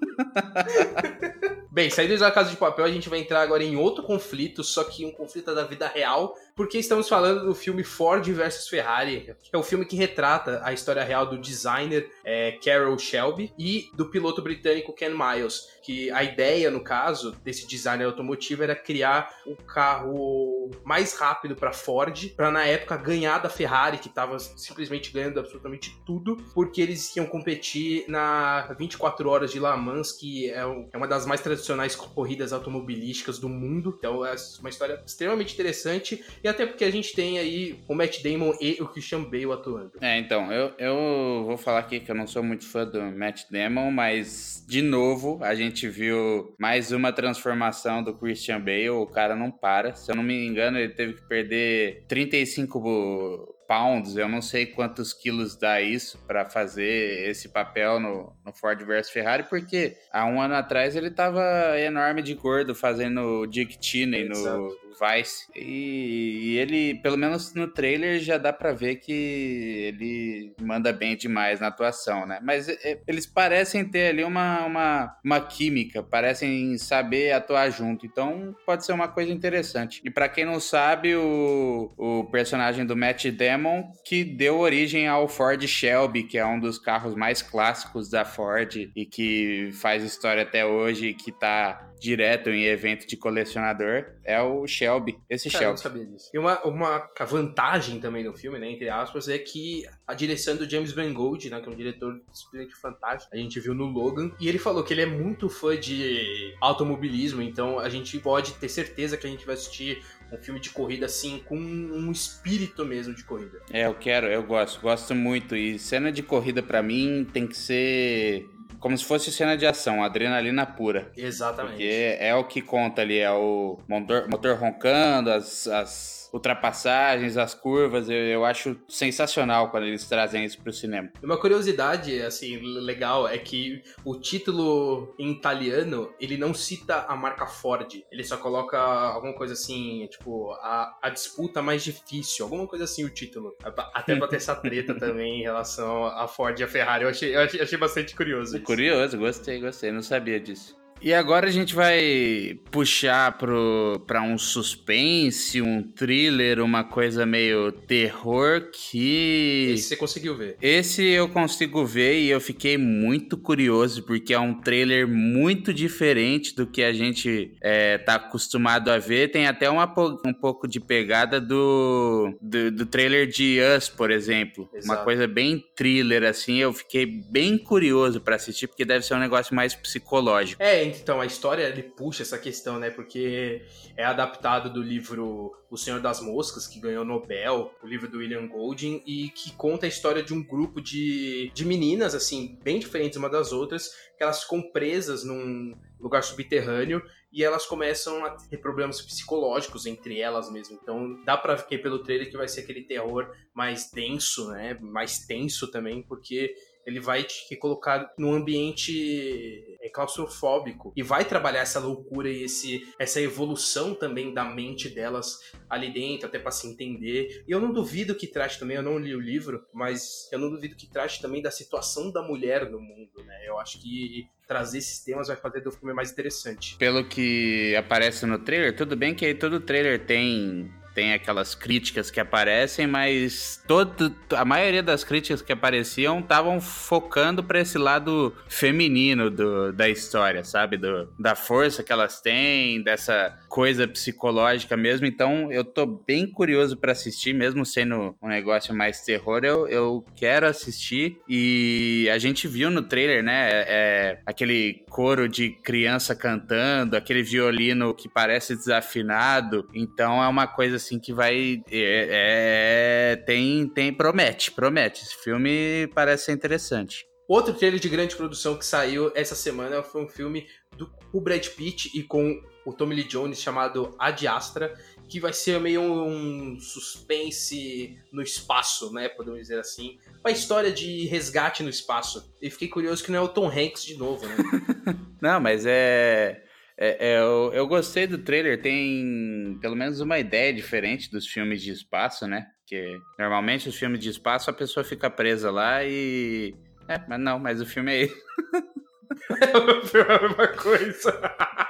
Bem, 1.71 1.89
saindo 1.89 2.17
da 2.17 2.31
Casa 2.31 2.49
de 2.49 2.57
Papel, 2.57 2.85
a 2.85 2.91
gente 2.91 3.09
vai 3.09 3.19
entrar 3.19 3.41
agora 3.41 3.63
em 3.63 3.75
outro 3.75 4.03
conflito, 4.03 4.63
só 4.63 4.83
que 4.83 5.05
um 5.05 5.11
conflito 5.11 5.53
da 5.53 5.63
vida 5.63 5.87
real, 5.87 6.33
porque 6.55 6.77
estamos 6.79 7.07
falando 7.07 7.45
do 7.45 7.53
filme 7.53 7.83
Ford 7.83 8.27
versus 8.31 8.67
Ferrari, 8.67 9.35
que 9.43 9.55
é 9.55 9.57
um 9.57 9.63
filme 9.63 9.85
que 9.85 9.95
retrata 9.95 10.59
a 10.63 10.73
história 10.73 11.03
real 11.03 11.27
do 11.27 11.37
designer 11.37 12.09
é, 12.23 12.53
Carroll 12.63 12.97
Shelby 12.97 13.53
e 13.59 13.91
do 13.95 14.09
piloto 14.09 14.41
britânico 14.41 14.93
Ken 14.93 15.11
Miles, 15.11 15.67
que 15.88 16.12
a 16.12 16.22
ideia, 16.22 16.70
no 16.70 16.82
caso, 16.82 17.32
desse 17.46 17.65
designer 17.65 18.03
automotivo 18.03 18.62
era 18.62 18.75
criar 18.75 19.34
o 19.46 19.56
carro 19.56 20.70
mais 20.84 21.17
rápido 21.17 21.56
para 21.56 21.72
Ford, 21.72 22.27
para 22.36 22.51
na 22.51 22.65
época 22.65 22.98
ganhar 22.98 23.38
da 23.38 23.48
Ferrari, 23.48 23.98
que 23.98 24.10
estava 24.10 24.38
simplesmente 24.38 25.13
ganhando 25.13 25.39
absolutamente 25.39 25.98
tudo, 26.06 26.36
porque 26.53 26.82
eles 26.82 27.15
iam 27.15 27.25
competir 27.25 28.03
na 28.10 28.63
24 28.77 29.29
horas 29.29 29.50
de 29.50 29.62
Le 29.62 29.77
Mans, 29.77 30.12
que 30.12 30.50
é, 30.50 30.60
é 30.91 30.98
uma 30.98 31.08
das 31.08 31.25
mais 31.25 31.39
tradicionais 31.39 31.96
corridas 31.96 32.51
automobilísticas 32.51 33.39
do 33.39 33.48
mundo. 33.48 33.96
Então 33.98 34.25
é 34.25 34.36
uma 34.60 34.70
história 34.70 35.01
extremamente 35.06 35.53
interessante 35.53 36.22
e 36.44 36.50
até 36.50 36.65
porque 36.65 36.84
a 36.84 36.91
gente 36.91 37.13
tem 37.15 37.39
aí 37.39 37.82
o 37.88 37.96
Matt 37.96 38.22
Damon 38.22 38.53
e 38.60 38.77
o 38.82 38.88
Christian 38.89 39.24
Bale 39.24 39.53
atuando. 39.53 39.94
É, 40.01 40.20
então, 40.20 40.51
eu, 40.51 40.74
eu 40.77 41.46
vou 41.46 41.56
falar 41.56 41.79
aqui 41.79 42.01
que 42.01 42.12
eu 42.12 42.15
não 42.15 42.27
sou 42.27 42.44
muito 42.44 42.65
fã 42.65 42.86
do 42.86 43.01
Matt 43.01 43.44
Damon, 43.50 43.89
mas 43.89 44.65
de 44.67 44.82
novo 44.82 45.39
a 45.41 45.56
gente 45.77 45.89
viu 45.89 46.55
mais 46.57 46.91
uma 46.91 47.13
transformação 47.13 48.01
do 48.01 48.12
Christian 48.17 48.60
Bale. 48.60 48.89
O 48.89 49.05
cara 49.05 49.36
não 49.36 49.51
para. 49.51 49.93
Se 49.93 50.12
eu 50.12 50.15
não 50.15 50.24
me 50.24 50.48
engano, 50.48 50.79
ele 50.79 50.91
teve 50.91 51.13
que 51.13 51.22
perder 51.27 52.03
35 52.07 53.55
pounds, 53.67 54.15
eu 54.15 54.27
não 54.27 54.41
sei 54.41 54.65
quantos 54.65 55.13
quilos 55.13 55.55
dá 55.55 55.79
isso 55.81 56.17
para 56.25 56.50
fazer 56.50 57.29
esse 57.29 57.50
papel 57.50 58.00
no, 58.00 58.34
no, 58.43 58.53
Ford 58.53 58.81
versus 58.86 59.12
Ferrari, 59.12 59.43
porque 59.43 59.93
há 60.12 60.25
um 60.25 60.41
ano 60.41 60.55
atrás 60.55 60.96
ele 60.96 61.12
tava 61.12 61.43
enorme 61.77 62.22
de 62.22 62.34
gordo 62.34 62.74
fazendo 62.74 63.46
Dick 63.46 63.77
Cheney 63.79 64.24
no 64.24 64.74
Vice. 64.99 65.47
E, 65.55 66.53
e, 66.53 66.57
ele, 66.57 66.95
pelo 66.95 67.17
menos 67.17 67.53
no 67.53 67.67
trailer, 67.67 68.19
já 68.19 68.37
dá 68.37 68.51
para 68.51 68.73
ver 68.73 68.95
que 68.95 69.11
ele 69.11 70.53
manda 70.61 70.91
bem 70.91 71.15
demais 71.15 71.59
na 71.59 71.67
atuação, 71.67 72.25
né? 72.25 72.39
Mas 72.41 72.67
é, 72.67 72.99
eles 73.07 73.25
parecem 73.25 73.85
ter 73.85 74.09
ali 74.09 74.23
uma, 74.23 74.65
uma, 74.65 75.17
uma 75.23 75.41
química, 75.41 76.01
parecem 76.03 76.77
saber 76.77 77.31
atuar 77.31 77.69
junto. 77.69 78.05
Então 78.05 78.55
pode 78.65 78.85
ser 78.85 78.93
uma 78.93 79.07
coisa 79.07 79.31
interessante. 79.31 80.01
E 80.03 80.09
para 80.09 80.29
quem 80.29 80.45
não 80.45 80.59
sabe, 80.59 81.15
o, 81.15 81.93
o 81.97 82.23
personagem 82.25 82.85
do 82.85 82.95
Matt 82.95 83.25
Damon 83.27 83.91
que 84.05 84.23
deu 84.23 84.59
origem 84.59 85.07
ao 85.07 85.27
Ford 85.27 85.65
Shelby, 85.65 86.23
que 86.23 86.37
é 86.37 86.45
um 86.45 86.59
dos 86.59 86.77
carros 86.77 87.15
mais 87.15 87.41
clássicos 87.41 88.09
da 88.09 88.25
Ford 88.25 88.89
e 88.95 89.05
que 89.05 89.69
faz 89.73 90.03
história 90.03 90.43
até 90.43 90.65
hoje, 90.65 91.13
que 91.13 91.31
tá 91.31 91.87
direto 91.99 92.49
em 92.49 92.65
evento 92.65 93.07
de 93.07 93.17
colecionador 93.17 94.05
é 94.23 94.41
o 94.41 94.65
Shelby. 94.67 95.17
Esse 95.29 95.49
Cara, 95.49 95.63
Shelby. 95.63 95.65
Eu 95.65 95.69
não 95.69 95.77
sabia 95.77 96.05
disso. 96.05 96.29
E 96.33 96.37
uma, 96.37 96.61
uma 96.63 97.09
vantagem 97.27 97.99
também 97.99 98.23
do 98.23 98.33
filme, 98.33 98.59
né, 98.59 98.69
entre 98.69 98.89
aspas, 98.89 99.27
é 99.27 99.37
que 99.37 99.85
a 100.05 100.13
direção 100.13 100.55
do 100.55 100.69
James 100.69 100.93
Mangold, 100.93 101.49
né, 101.49 101.61
que 101.61 101.69
é 101.69 101.71
um 101.71 101.75
diretor 101.75 102.21
simplesmente 102.31 102.75
fantástico, 102.75 103.33
a 103.33 103.37
gente 103.37 103.59
viu 103.59 103.73
no 103.73 103.85
Logan, 103.85 104.31
e 104.39 104.47
ele 104.47 104.59
falou 104.59 104.83
que 104.83 104.93
ele 104.93 105.01
é 105.01 105.05
muito 105.05 105.49
fã 105.49 105.77
de 105.77 106.55
automobilismo, 106.61 107.41
então 107.41 107.79
a 107.79 107.89
gente 107.89 108.17
pode 108.19 108.53
ter 108.53 108.69
certeza 108.69 109.17
que 109.17 109.27
a 109.27 109.29
gente 109.29 109.45
vai 109.45 109.55
assistir 109.55 110.01
um 110.31 110.37
filme 110.37 110.59
de 110.59 110.69
corrida 110.69 111.05
assim, 111.05 111.41
com 111.45 111.57
um 111.57 112.11
espírito 112.11 112.85
mesmo 112.85 113.13
de 113.13 113.23
corrida. 113.23 113.61
É, 113.71 113.85
eu 113.85 113.93
quero, 113.93 114.27
eu 114.27 114.43
gosto, 114.43 114.81
gosto 114.81 115.15
muito. 115.15 115.55
E 115.55 115.79
cena 115.79 116.11
de 116.11 116.21
corrida 116.21 116.61
para 116.61 116.83
mim 116.83 117.25
tem 117.31 117.47
que 117.47 117.55
ser 117.55 118.49
como 118.79 118.98
se 118.98 119.05
fosse 119.05 119.31
cena 119.31 119.57
de 119.57 119.65
ação, 119.65 120.03
adrenalina 120.03 120.65
pura. 120.65 121.12
Exatamente. 121.15 121.77
Porque 121.77 122.17
é 122.19 122.36
o 122.36 122.43
que 122.43 122.62
conta 122.62 123.01
ali, 123.01 123.19
é 123.19 123.31
o 123.31 123.79
motor, 123.88 124.27
motor 124.29 124.57
roncando, 124.57 125.31
as, 125.31 125.67
as 125.67 126.17
ultrapassagens, 126.34 127.38
as 127.38 127.53
curvas, 127.53 128.10
eu, 128.10 128.15
eu 128.15 128.46
acho 128.46 128.77
sensacional 128.88 129.69
quando 129.69 129.86
eles 129.86 130.07
trazem 130.07 130.46
isso 130.46 130.60
para 130.60 130.69
o 130.69 130.74
cinema. 130.74 131.10
Uma 131.22 131.38
curiosidade, 131.38 132.22
assim, 132.22 132.57
legal 132.81 133.27
é 133.27 133.38
que 133.38 133.81
o 134.03 134.15
título 134.15 135.15
em 135.19 135.31
italiano, 135.31 136.13
ele 136.19 136.38
não 136.38 136.53
cita 136.53 137.05
a 137.07 137.15
marca 137.15 137.46
Ford, 137.46 138.03
ele 138.12 138.24
só 138.24 138.38
coloca 138.38 138.77
alguma 138.77 139.34
coisa 139.34 139.53
assim, 139.53 140.07
tipo, 140.07 140.51
a, 140.53 140.98
a 141.01 141.10
disputa 141.10 141.62
mais 141.62 141.84
difícil, 141.84 142.46
alguma 142.46 142.67
coisa 142.67 142.86
assim 142.86 143.03
o 143.03 143.10
título. 143.10 143.55
Até 143.93 144.15
pra 144.15 144.27
ter 144.27 144.38
essa 144.38 144.55
treta 144.55 144.93
também 145.00 145.39
em 145.39 145.43
relação 145.43 146.05
a 146.05 146.27
Ford 146.27 146.57
e 146.60 146.63
a 146.63 146.67
Ferrari, 146.67 147.03
eu 147.03 147.10
achei, 147.10 147.36
eu 147.36 147.41
achei, 147.41 147.62
achei 147.62 147.77
bastante 147.77 148.15
curioso. 148.15 148.57
Curioso, 148.67 149.17
gostei, 149.17 149.62
gostei, 149.62 149.93
não 149.93 150.01
sabia 150.01 150.41
disso. 150.41 150.77
E 151.01 151.13
agora 151.13 151.47
a 151.47 151.51
gente 151.51 151.75
vai 151.75 152.59
puxar 152.71 153.37
pro, 153.37 154.03
pra 154.07 154.21
um 154.21 154.37
suspense, 154.37 155.61
um 155.61 155.83
thriller, 155.83 156.59
uma 156.59 156.83
coisa 156.83 157.25
meio 157.25 157.71
terror 157.71 158.69
que. 158.71 159.71
Esse 159.73 159.89
você 159.89 159.95
conseguiu 159.95 160.35
ver? 160.35 160.57
Esse 160.61 161.03
eu 161.03 161.29
consigo 161.29 161.85
ver 161.85 162.19
e 162.19 162.29
eu 162.29 162.41
fiquei 162.41 162.77
muito 162.77 163.37
curioso, 163.37 164.03
porque 164.03 164.33
é 164.33 164.39
um 164.39 164.53
trailer 164.53 165.07
muito 165.07 165.73
diferente 165.73 166.55
do 166.55 166.65
que 166.65 166.83
a 166.83 166.91
gente 166.91 167.53
é, 167.61 167.97
tá 167.97 168.15
acostumado 168.15 168.89
a 168.89 168.97
ver. 168.97 169.31
Tem 169.31 169.47
até 169.47 169.69
uma, 169.69 169.93
um 170.25 170.33
pouco 170.33 170.67
de 170.67 170.79
pegada 170.79 171.39
do, 171.39 172.35
do, 172.41 172.71
do 172.71 172.85
trailer 172.85 173.27
de 173.27 173.59
Us, 173.77 173.87
por 173.87 174.09
exemplo. 174.11 174.69
Exato. 174.73 174.85
Uma 174.85 175.03
coisa 175.03 175.27
bem 175.27 175.63
thriller, 175.75 176.23
assim. 176.23 176.57
Eu 176.57 176.73
fiquei 176.73 177.05
bem 177.05 177.57
curioso 177.57 178.19
para 178.19 178.35
assistir, 178.35 178.67
porque 178.67 178.83
deve 178.83 179.05
ser 179.05 179.13
um 179.13 179.19
negócio 179.19 179.55
mais 179.55 179.75
psicológico. 179.75 180.61
É, 180.61 180.87
então, 180.88 181.22
a 181.22 181.25
história 181.25 181.63
ele 181.63 181.84
puxa 181.84 182.24
essa 182.24 182.38
questão, 182.38 182.79
né? 182.79 182.89
Porque 182.89 183.65
é 183.96 184.03
adaptado 184.03 184.72
do 184.72 184.82
livro 184.82 185.53
O 185.70 185.77
Senhor 185.77 186.00
das 186.00 186.20
Moscas, 186.22 186.67
que 186.67 186.79
ganhou 186.79 187.06
Nobel, 187.06 187.72
o 187.84 187.88
livro 187.88 188.10
do 188.10 188.17
William 188.17 188.48
Golding, 188.48 189.03
e 189.06 189.29
que 189.29 189.51
conta 189.53 189.86
a 189.86 189.89
história 189.89 190.24
de 190.24 190.34
um 190.34 190.44
grupo 190.44 190.82
de, 190.82 191.51
de 191.53 191.65
meninas, 191.65 192.15
assim, 192.15 192.60
bem 192.63 192.79
diferentes 192.79 193.17
uma 193.17 193.29
das 193.29 193.51
outras, 193.51 193.89
que 194.17 194.24
elas 194.24 194.44
ficam 194.44 194.62
presas 194.72 195.24
num 195.24 195.75
lugar 196.00 196.24
subterrâneo 196.24 197.01
e 197.32 197.44
elas 197.44 197.65
começam 197.65 198.25
a 198.25 198.32
ter 198.32 198.58
problemas 198.58 199.01
psicológicos 199.01 199.86
entre 199.86 200.20
elas 200.20 200.51
mesmo. 200.51 200.79
Então 200.82 201.24
dá 201.24 201.38
pra 201.38 201.56
ver 201.56 201.79
pelo 201.79 202.00
trailer 202.00 202.29
que 202.29 202.38
vai 202.38 202.48
ser 202.48 202.62
aquele 202.62 202.84
terror 202.84 203.29
mais 203.53 203.91
denso, 203.91 204.50
né? 204.50 204.77
Mais 204.82 205.20
tenso 205.25 205.70
também, 205.70 206.01
porque 206.01 206.53
ele 206.88 207.01
vai 207.01 207.24
te 207.24 207.53
colocar 207.58 208.13
num 208.17 208.32
ambiente 208.34 209.77
é, 209.82 209.89
claustrofóbico 209.89 210.94
e 210.96 211.03
vai 211.03 211.25
trabalhar 211.25 211.60
essa 211.60 211.82
loucura 211.82 212.29
e 212.29 212.44
esse, 212.44 212.88
essa 212.98 213.20
evolução 213.20 213.94
também 213.94 214.34
da 214.34 214.46
mente 214.46 214.88
delas 214.88 215.41
ali 215.70 215.91
dentro, 215.91 216.27
até 216.27 216.39
para 216.39 216.50
se 216.50 216.65
entender. 216.65 217.44
E 217.46 217.51
eu 217.51 217.60
não 217.60 217.74
duvido 217.74 218.15
que 218.15 218.25
trate 218.25 218.58
também, 218.58 218.77
eu 218.77 218.84
não 218.84 218.98
li 218.98 219.13
o 219.13 219.20
livro, 219.20 219.65
mas 219.74 220.29
eu 220.32 220.39
não 220.39 220.50
duvido 220.50 220.77
que 220.77 220.89
trate 220.89 221.22
também 221.22 221.41
da 221.41 221.51
situação 221.51 222.10
da 222.10 222.22
mulher 222.22 222.70
no 222.72 222.79
mundo, 222.79 223.22
né? 223.25 223.46
Eu 223.46 223.60
acho 223.60 223.82
que 223.82 224.25
trazer 224.48 224.77
esses 224.77 225.03
temas 225.03 225.27
vai 225.27 225.36
fazer 225.36 225.60
do 225.60 225.72
filme 225.74 225.94
mais 225.94 226.10
interessante. 226.10 226.77
Pelo 226.77 227.03
que 227.03 227.75
aparece 227.75 228.25
no 228.25 228.39
trailer, 228.39 228.74
tudo 228.74 228.96
bem 228.96 229.13
que 229.13 229.25
aí 229.25 229.36
todo 229.36 229.60
trailer 229.60 230.06
tem 230.06 230.72
tem 230.97 231.13
aquelas 231.13 231.53
críticas 231.53 232.09
que 232.09 232.19
aparecem, 232.19 232.87
mas 232.87 233.61
todo, 233.67 234.15
a 234.31 234.43
maioria 234.43 234.81
das 234.81 235.03
críticas 235.03 235.43
que 235.43 235.53
apareciam 235.53 236.21
estavam 236.21 236.59
focando 236.59 237.43
para 237.43 237.59
esse 237.59 237.77
lado 237.77 238.35
feminino 238.47 239.29
do, 239.29 239.71
da 239.71 239.87
história, 239.87 240.43
sabe? 240.43 240.75
Do, 240.75 241.07
da 241.19 241.35
força 241.35 241.83
que 241.83 241.91
elas 241.91 242.19
têm, 242.19 242.81
dessa 242.81 243.37
coisa 243.57 243.87
psicológica 243.87 244.77
mesmo. 244.77 245.07
Então 245.07 245.51
eu 245.51 245.63
tô 245.63 245.83
bem 245.83 246.29
curioso 246.29 246.77
para 246.77 246.91
assistir, 246.91 247.33
mesmo 247.33 247.65
sendo 247.65 248.15
um 248.21 248.27
negócio 248.27 248.71
mais 248.71 249.01
terror, 249.01 249.43
eu, 249.43 249.67
eu 249.67 250.05
quero 250.15 250.45
assistir. 250.45 251.17
E 251.27 252.07
a 252.13 252.19
gente 252.19 252.47
viu 252.47 252.69
no 252.69 252.83
trailer, 252.83 253.23
né? 253.23 253.49
É, 253.49 253.65
é 253.67 254.21
aquele 254.27 254.85
coro 254.91 255.27
de 255.27 255.49
criança 255.63 256.15
cantando, 256.15 256.95
aquele 256.95 257.23
violino 257.23 257.95
que 257.95 258.07
parece 258.07 258.55
desafinado. 258.55 259.67
Então 259.73 260.23
é 260.23 260.27
uma 260.27 260.45
coisa 260.45 260.75
assim 260.75 260.99
que 260.99 261.11
vai. 261.11 261.59
É, 261.71 263.15
é, 263.15 263.15
tem, 263.15 263.67
tem. 263.69 263.91
Promete, 263.91 264.51
promete. 264.51 265.01
Esse 265.01 265.23
filme 265.23 265.87
parece 265.95 266.25
ser 266.25 266.33
interessante. 266.33 267.07
Outro 267.27 267.53
trailer 267.53 267.79
de 267.79 267.89
grande 267.89 268.15
produção 268.15 268.57
que 268.57 268.65
saiu 268.65 269.12
essa 269.13 269.36
semana 269.36 269.84
foi 269.84 270.03
um 270.03 270.07
filme 270.07 270.48
do 270.77 270.89
o 271.12 271.19
Brad 271.19 271.46
Pitt 271.48 271.91
e 271.98 272.03
com 272.03 272.41
o 272.65 272.74
Tommy 272.74 272.96
Lee 272.96 273.03
Jones 273.03 273.41
chamado 273.41 273.96
Ad 273.98 274.27
Astra, 274.27 274.74
que 275.07 275.19
vai 275.19 275.34
ser 275.34 275.60
meio 275.60 275.81
um 275.81 276.60
suspense 276.60 277.98
no 278.12 278.22
espaço, 278.22 278.91
né? 278.91 279.07
Podemos 279.07 279.39
dizer 279.39 279.60
assim. 279.60 279.98
Uma 280.19 280.31
história 280.31 280.72
de 280.72 281.05
resgate 281.05 281.63
no 281.63 281.69
espaço. 281.69 282.34
E 282.41 282.50
fiquei 282.50 282.67
curioso 282.67 283.04
que 283.04 283.12
não 283.12 283.19
é 283.19 283.21
o 283.21 283.30
Tom 283.30 283.47
Hanks 283.47 283.84
de 283.84 283.97
novo, 283.97 284.25
né? 284.25 284.36
não, 285.21 285.39
mas 285.39 285.65
é. 285.65 286.43
É, 286.80 287.13
é, 287.13 287.19
eu, 287.19 287.51
eu 287.54 287.65
gostei 287.65 288.06
do 288.06 288.19
trailer, 288.19 288.62
tem 288.62 289.58
pelo 289.60 289.75
menos 289.75 289.99
uma 289.99 290.19
ideia 290.19 290.54
diferente 290.54 291.10
dos 291.10 291.25
filmes 291.25 291.62
de 291.62 291.71
espaço, 291.71 292.28
né? 292.28 292.45
Que 292.67 292.99
normalmente 293.17 293.67
os 293.67 293.75
filmes 293.75 293.99
de 293.99 294.10
espaço 294.10 294.49
a 294.51 294.54
pessoa 294.54 294.84
fica 294.84 295.10
presa 295.10 295.49
lá 295.49 295.84
e. 295.84 296.54
É, 296.88 297.00
mas 297.08 297.19
não, 297.19 297.39
mas 297.39 297.62
o 297.62 297.65
filme 297.65 297.91
é 297.91 298.04
isso. 298.04 298.15
o 299.32 299.86
filme 299.88 300.10
é 300.10 300.15
a 300.15 300.21
mesma 300.21 300.47
coisa. 300.50 301.66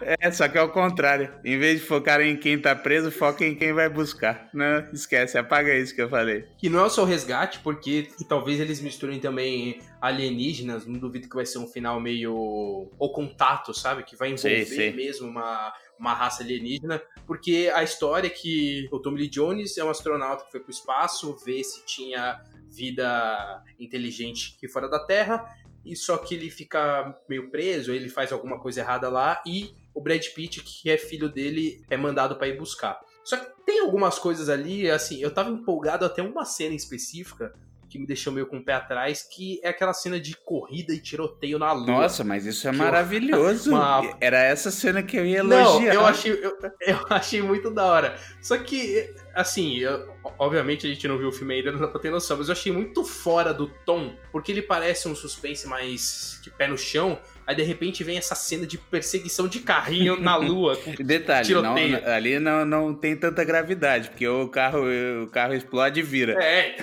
É, 0.00 0.30
só 0.30 0.48
que 0.48 0.58
é 0.58 0.62
o 0.62 0.70
contrário. 0.70 1.32
Em 1.44 1.58
vez 1.58 1.80
de 1.80 1.86
focar 1.86 2.20
em 2.20 2.36
quem 2.36 2.58
tá 2.58 2.74
preso, 2.74 3.10
foca 3.10 3.44
em 3.44 3.54
quem 3.54 3.72
vai 3.72 3.88
buscar. 3.88 4.48
Não, 4.52 4.88
esquece, 4.92 5.38
apaga 5.38 5.76
isso 5.76 5.94
que 5.94 6.02
eu 6.02 6.08
falei. 6.08 6.44
Que 6.58 6.68
não 6.68 6.84
é 6.84 6.88
só 6.88 7.02
o 7.02 7.06
resgate, 7.06 7.60
porque 7.60 8.08
talvez 8.28 8.60
eles 8.60 8.80
misturem 8.80 9.20
também 9.20 9.80
alienígenas. 10.00 10.86
Não 10.86 10.98
duvido 10.98 11.28
que 11.28 11.36
vai 11.36 11.46
ser 11.46 11.58
um 11.58 11.66
final 11.66 12.00
meio. 12.00 12.34
ou 12.34 13.12
contato, 13.12 13.74
sabe? 13.74 14.02
Que 14.02 14.16
vai 14.16 14.30
envolver 14.30 14.64
sim, 14.64 14.76
sim. 14.76 14.92
mesmo 14.92 15.28
uma, 15.28 15.72
uma 15.98 16.14
raça 16.14 16.42
alienígena, 16.42 17.00
porque 17.26 17.70
a 17.74 17.82
história 17.82 18.26
é 18.26 18.30
que 18.30 18.88
o 18.90 18.98
Tommy 18.98 19.20
Lee 19.20 19.28
Jones 19.28 19.76
é 19.76 19.84
um 19.84 19.90
astronauta 19.90 20.44
que 20.44 20.50
foi 20.50 20.60
pro 20.60 20.70
espaço, 20.70 21.36
ver 21.44 21.62
se 21.62 21.84
tinha 21.84 22.40
vida 22.70 23.62
inteligente 23.78 24.54
aqui 24.56 24.68
fora 24.68 24.88
da 24.88 25.04
Terra, 25.04 25.44
e 25.84 25.96
só 25.96 26.18
que 26.18 26.34
ele 26.34 26.50
fica 26.50 27.18
meio 27.28 27.50
preso, 27.50 27.92
ele 27.92 28.08
faz 28.08 28.32
alguma 28.32 28.58
coisa 28.58 28.80
errada 28.80 29.08
lá 29.08 29.42
e 29.46 29.74
o 29.94 30.00
Brad 30.00 30.24
Pitt, 30.28 30.62
que 30.62 30.90
é 30.90 30.96
filho 30.96 31.28
dele, 31.28 31.84
é 31.90 31.96
mandado 31.96 32.36
para 32.36 32.48
ir 32.48 32.56
buscar. 32.56 33.00
Só 33.24 33.36
que 33.36 33.64
tem 33.64 33.80
algumas 33.80 34.18
coisas 34.18 34.48
ali, 34.48 34.90
assim, 34.90 35.20
eu 35.20 35.32
tava 35.32 35.50
empolgado 35.50 36.04
até 36.04 36.22
uma 36.22 36.44
cena 36.44 36.74
específica 36.74 37.54
que 37.90 37.98
me 37.98 38.06
deixou 38.06 38.32
meio 38.32 38.46
com 38.46 38.58
o 38.58 38.64
pé 38.64 38.74
atrás, 38.74 39.22
que 39.22 39.60
é 39.64 39.68
aquela 39.68 39.92
cena 39.92 40.20
de 40.20 40.36
corrida 40.36 40.94
e 40.94 41.00
tiroteio 41.00 41.58
na 41.58 41.72
lua. 41.72 42.02
Nossa, 42.02 42.22
mas 42.22 42.46
isso 42.46 42.68
é 42.68 42.72
maravilhoso. 42.72 43.70
Eu... 43.70 43.74
Uma... 43.76 44.16
Era 44.20 44.38
essa 44.38 44.70
cena 44.70 45.02
que 45.02 45.16
eu 45.16 45.26
ia 45.26 45.38
elogiar. 45.38 45.94
Não, 45.94 46.00
eu 46.00 46.06
achei, 46.06 46.32
eu, 46.32 46.56
eu 46.80 46.98
achei 47.10 47.42
muito 47.42 47.68
da 47.70 47.84
hora. 47.84 48.16
Só 48.40 48.56
que, 48.56 49.12
assim, 49.34 49.78
eu, 49.78 50.08
obviamente 50.38 50.86
a 50.86 50.90
gente 50.90 51.06
não 51.08 51.18
viu 51.18 51.28
o 51.28 51.32
filme 51.32 51.54
ainda, 51.54 51.72
não 51.72 51.80
dá 51.80 51.88
pra 51.88 52.00
ter 52.00 52.10
noção, 52.10 52.38
mas 52.38 52.48
eu 52.48 52.52
achei 52.52 52.70
muito 52.70 53.04
fora 53.04 53.52
do 53.52 53.66
tom, 53.84 54.14
porque 54.30 54.52
ele 54.52 54.62
parece 54.62 55.08
um 55.08 55.14
suspense 55.14 55.66
mais 55.66 56.38
de 56.42 56.50
pé 56.50 56.68
no 56.68 56.78
chão, 56.78 57.18
Aí 57.50 57.56
de 57.56 57.64
repente 57.64 58.04
vem 58.04 58.16
essa 58.16 58.36
cena 58.36 58.64
de 58.64 58.78
perseguição 58.78 59.48
de 59.48 59.58
carrinho 59.58 60.20
na 60.20 60.36
lua. 60.36 60.78
Detalhe, 61.04 61.52
não, 61.52 61.74
ali 62.06 62.38
não, 62.38 62.64
não 62.64 62.94
tem 62.94 63.16
tanta 63.16 63.42
gravidade, 63.42 64.08
porque 64.10 64.28
o 64.28 64.46
carro, 64.46 64.84
o 65.24 65.26
carro 65.26 65.52
explode 65.52 65.98
e 65.98 66.02
vira. 66.04 66.40
É. 66.40 66.76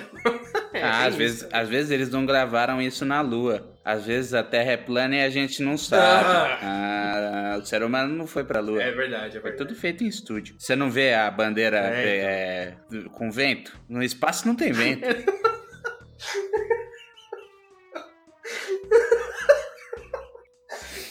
é 0.78 0.82
ah, 0.82 1.06
às, 1.06 1.14
vezes, 1.14 1.48
às 1.52 1.68
vezes 1.68 1.90
eles 1.90 2.10
não 2.10 2.24
gravaram 2.24 2.80
isso 2.80 3.04
na 3.04 3.20
lua. 3.20 3.76
Às 3.84 4.04
vezes 4.04 4.34
a 4.34 4.42
Terra 4.42 4.72
é 4.72 4.76
plana 4.76 5.16
e 5.16 5.22
a 5.22 5.30
gente 5.30 5.62
não 5.62 5.78
sabe. 5.78 6.26
Ah. 6.62 7.54
Ah, 7.54 7.58
o 7.58 7.64
ser 7.64 7.82
humano 7.82 8.14
não 8.14 8.26
foi 8.26 8.44
pra 8.44 8.60
Lua. 8.60 8.82
É 8.82 8.90
verdade, 8.90 9.36
é 9.36 9.40
verdade. 9.40 9.40
Foi 9.40 9.52
tudo 9.52 9.74
feito 9.74 10.04
em 10.04 10.08
estúdio. 10.08 10.56
Você 10.58 10.76
não 10.76 10.90
vê 10.90 11.14
a 11.14 11.30
bandeira 11.30 11.78
é, 11.78 12.76
então. 12.86 13.00
é, 13.00 13.08
com 13.10 13.30
vento? 13.30 13.78
No 13.88 14.02
espaço 14.02 14.46
não 14.46 14.54
tem 14.54 14.72
vento. 14.72 15.06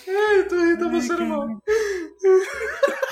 Ai, 0.07 0.39
eu 0.39 0.47
tô 0.47 0.55
rindo, 0.55 0.85
tá 0.85 0.91
passando 0.91 1.25
mal. 1.25 1.47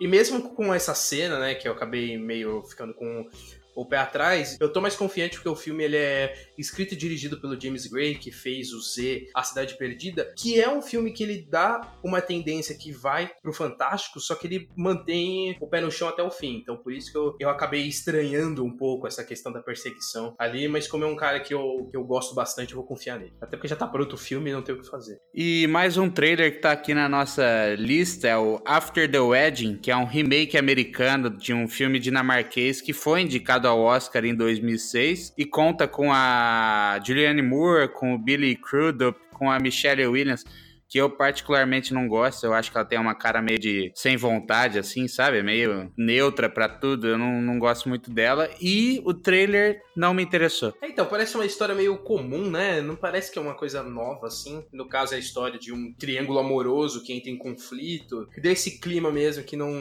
E 0.00 0.08
mesmo 0.08 0.54
com 0.54 0.74
essa 0.74 0.94
cena, 0.94 1.38
né, 1.38 1.54
que 1.54 1.68
eu 1.68 1.72
acabei 1.72 2.18
meio 2.18 2.62
ficando 2.64 2.92
com 2.92 3.26
o 3.74 3.86
pé 3.86 3.98
atrás, 3.98 4.56
eu 4.60 4.72
tô 4.72 4.80
mais 4.80 4.96
confiante 4.96 5.36
porque 5.36 5.48
o 5.48 5.56
filme 5.56 5.84
ele 5.84 5.96
é 5.96 6.34
escrito 6.56 6.94
e 6.94 6.96
dirigido 6.96 7.40
pelo 7.40 7.60
James 7.60 7.86
Gray, 7.86 8.16
que 8.16 8.30
fez 8.30 8.72
o 8.72 8.80
Z, 8.80 9.28
A 9.34 9.42
Cidade 9.42 9.76
Perdida, 9.76 10.32
que 10.36 10.60
é 10.60 10.68
um 10.68 10.82
filme 10.82 11.12
que 11.12 11.22
ele 11.22 11.46
dá 11.48 11.96
uma 12.02 12.20
tendência 12.20 12.76
que 12.76 12.92
vai 12.92 13.30
pro 13.42 13.52
fantástico, 13.52 14.20
só 14.20 14.34
que 14.34 14.46
ele 14.46 14.68
mantém 14.76 15.56
o 15.60 15.66
pé 15.66 15.80
no 15.80 15.90
chão 15.90 16.08
até 16.08 16.22
o 16.22 16.30
fim. 16.30 16.58
Então 16.62 16.76
por 16.76 16.92
isso 16.92 17.10
que 17.10 17.18
eu, 17.18 17.36
eu 17.40 17.48
acabei 17.48 17.86
estranhando 17.86 18.64
um 18.64 18.76
pouco 18.76 19.06
essa 19.06 19.24
questão 19.24 19.52
da 19.52 19.62
perseguição 19.62 20.34
ali, 20.38 20.68
mas 20.68 20.86
como 20.86 21.04
é 21.04 21.06
um 21.06 21.16
cara 21.16 21.40
que 21.40 21.52
eu, 21.52 21.88
que 21.90 21.96
eu 21.96 22.04
gosto 22.04 22.34
bastante, 22.34 22.72
eu 22.72 22.76
vou 22.76 22.86
confiar 22.86 23.18
nele. 23.18 23.32
Até 23.40 23.56
porque 23.56 23.68
já 23.68 23.76
tá 23.76 23.86
pronto 23.86 24.14
o 24.14 24.18
filme 24.18 24.50
e 24.50 24.52
não 24.52 24.62
tem 24.62 24.74
o 24.74 24.80
que 24.80 24.88
fazer. 24.88 25.18
E 25.34 25.66
mais 25.66 25.96
um 25.96 26.08
trailer 26.08 26.54
que 26.54 26.60
tá 26.60 26.72
aqui 26.72 26.94
na 26.94 27.08
nossa 27.08 27.74
lista 27.76 28.28
é 28.28 28.36
o 28.36 28.60
After 28.64 29.10
the 29.10 29.20
Wedding, 29.20 29.76
que 29.76 29.90
é 29.90 29.96
um 29.96 30.04
remake 30.04 30.56
americano 30.56 31.30
de 31.30 31.52
um 31.52 31.66
filme 31.66 31.98
dinamarquês 31.98 32.80
que 32.80 32.92
foi 32.92 33.22
indicado 33.22 33.63
indicado 33.64 33.68
ao 33.68 33.80
Oscar 33.80 34.24
em 34.24 34.34
2006 34.34 35.32
e 35.36 35.44
conta 35.44 35.88
com 35.88 36.12
a 36.12 37.00
Julianne 37.04 37.42
Moore, 37.42 37.88
com 37.88 38.14
o 38.14 38.18
Billy 38.18 38.56
Crudup, 38.56 39.18
com 39.32 39.50
a 39.50 39.58
Michelle 39.58 40.06
Williams. 40.06 40.44
Que 40.88 40.98
eu 40.98 41.10
particularmente 41.10 41.92
não 41.92 42.08
gosto. 42.08 42.44
Eu 42.44 42.54
acho 42.54 42.70
que 42.70 42.76
ela 42.76 42.86
tem 42.86 42.98
uma 42.98 43.14
cara 43.14 43.42
meio 43.42 43.58
de 43.58 43.92
sem 43.94 44.16
vontade, 44.16 44.78
assim, 44.78 45.08
sabe? 45.08 45.42
Meio 45.42 45.92
neutra 45.96 46.48
para 46.48 46.68
tudo. 46.68 47.08
Eu 47.08 47.18
não, 47.18 47.40
não 47.40 47.58
gosto 47.58 47.88
muito 47.88 48.10
dela. 48.10 48.48
E 48.60 49.00
o 49.04 49.12
trailer 49.12 49.80
não 49.96 50.14
me 50.14 50.22
interessou. 50.22 50.74
É, 50.82 50.88
então, 50.88 51.06
parece 51.06 51.34
uma 51.34 51.46
história 51.46 51.74
meio 51.74 51.96
comum, 51.98 52.50
né? 52.50 52.80
Não 52.80 52.96
parece 52.96 53.32
que 53.32 53.38
é 53.38 53.42
uma 53.42 53.54
coisa 53.54 53.82
nova, 53.82 54.26
assim. 54.26 54.64
No 54.72 54.88
caso, 54.88 55.14
é 55.14 55.16
a 55.16 55.20
história 55.20 55.58
de 55.58 55.72
um 55.72 55.92
triângulo 55.98 56.38
amoroso 56.38 57.02
que 57.02 57.12
entra 57.12 57.30
em 57.30 57.36
conflito. 57.36 58.28
Desse 58.40 58.78
clima 58.78 59.10
mesmo 59.10 59.44
que 59.44 59.56
não. 59.56 59.72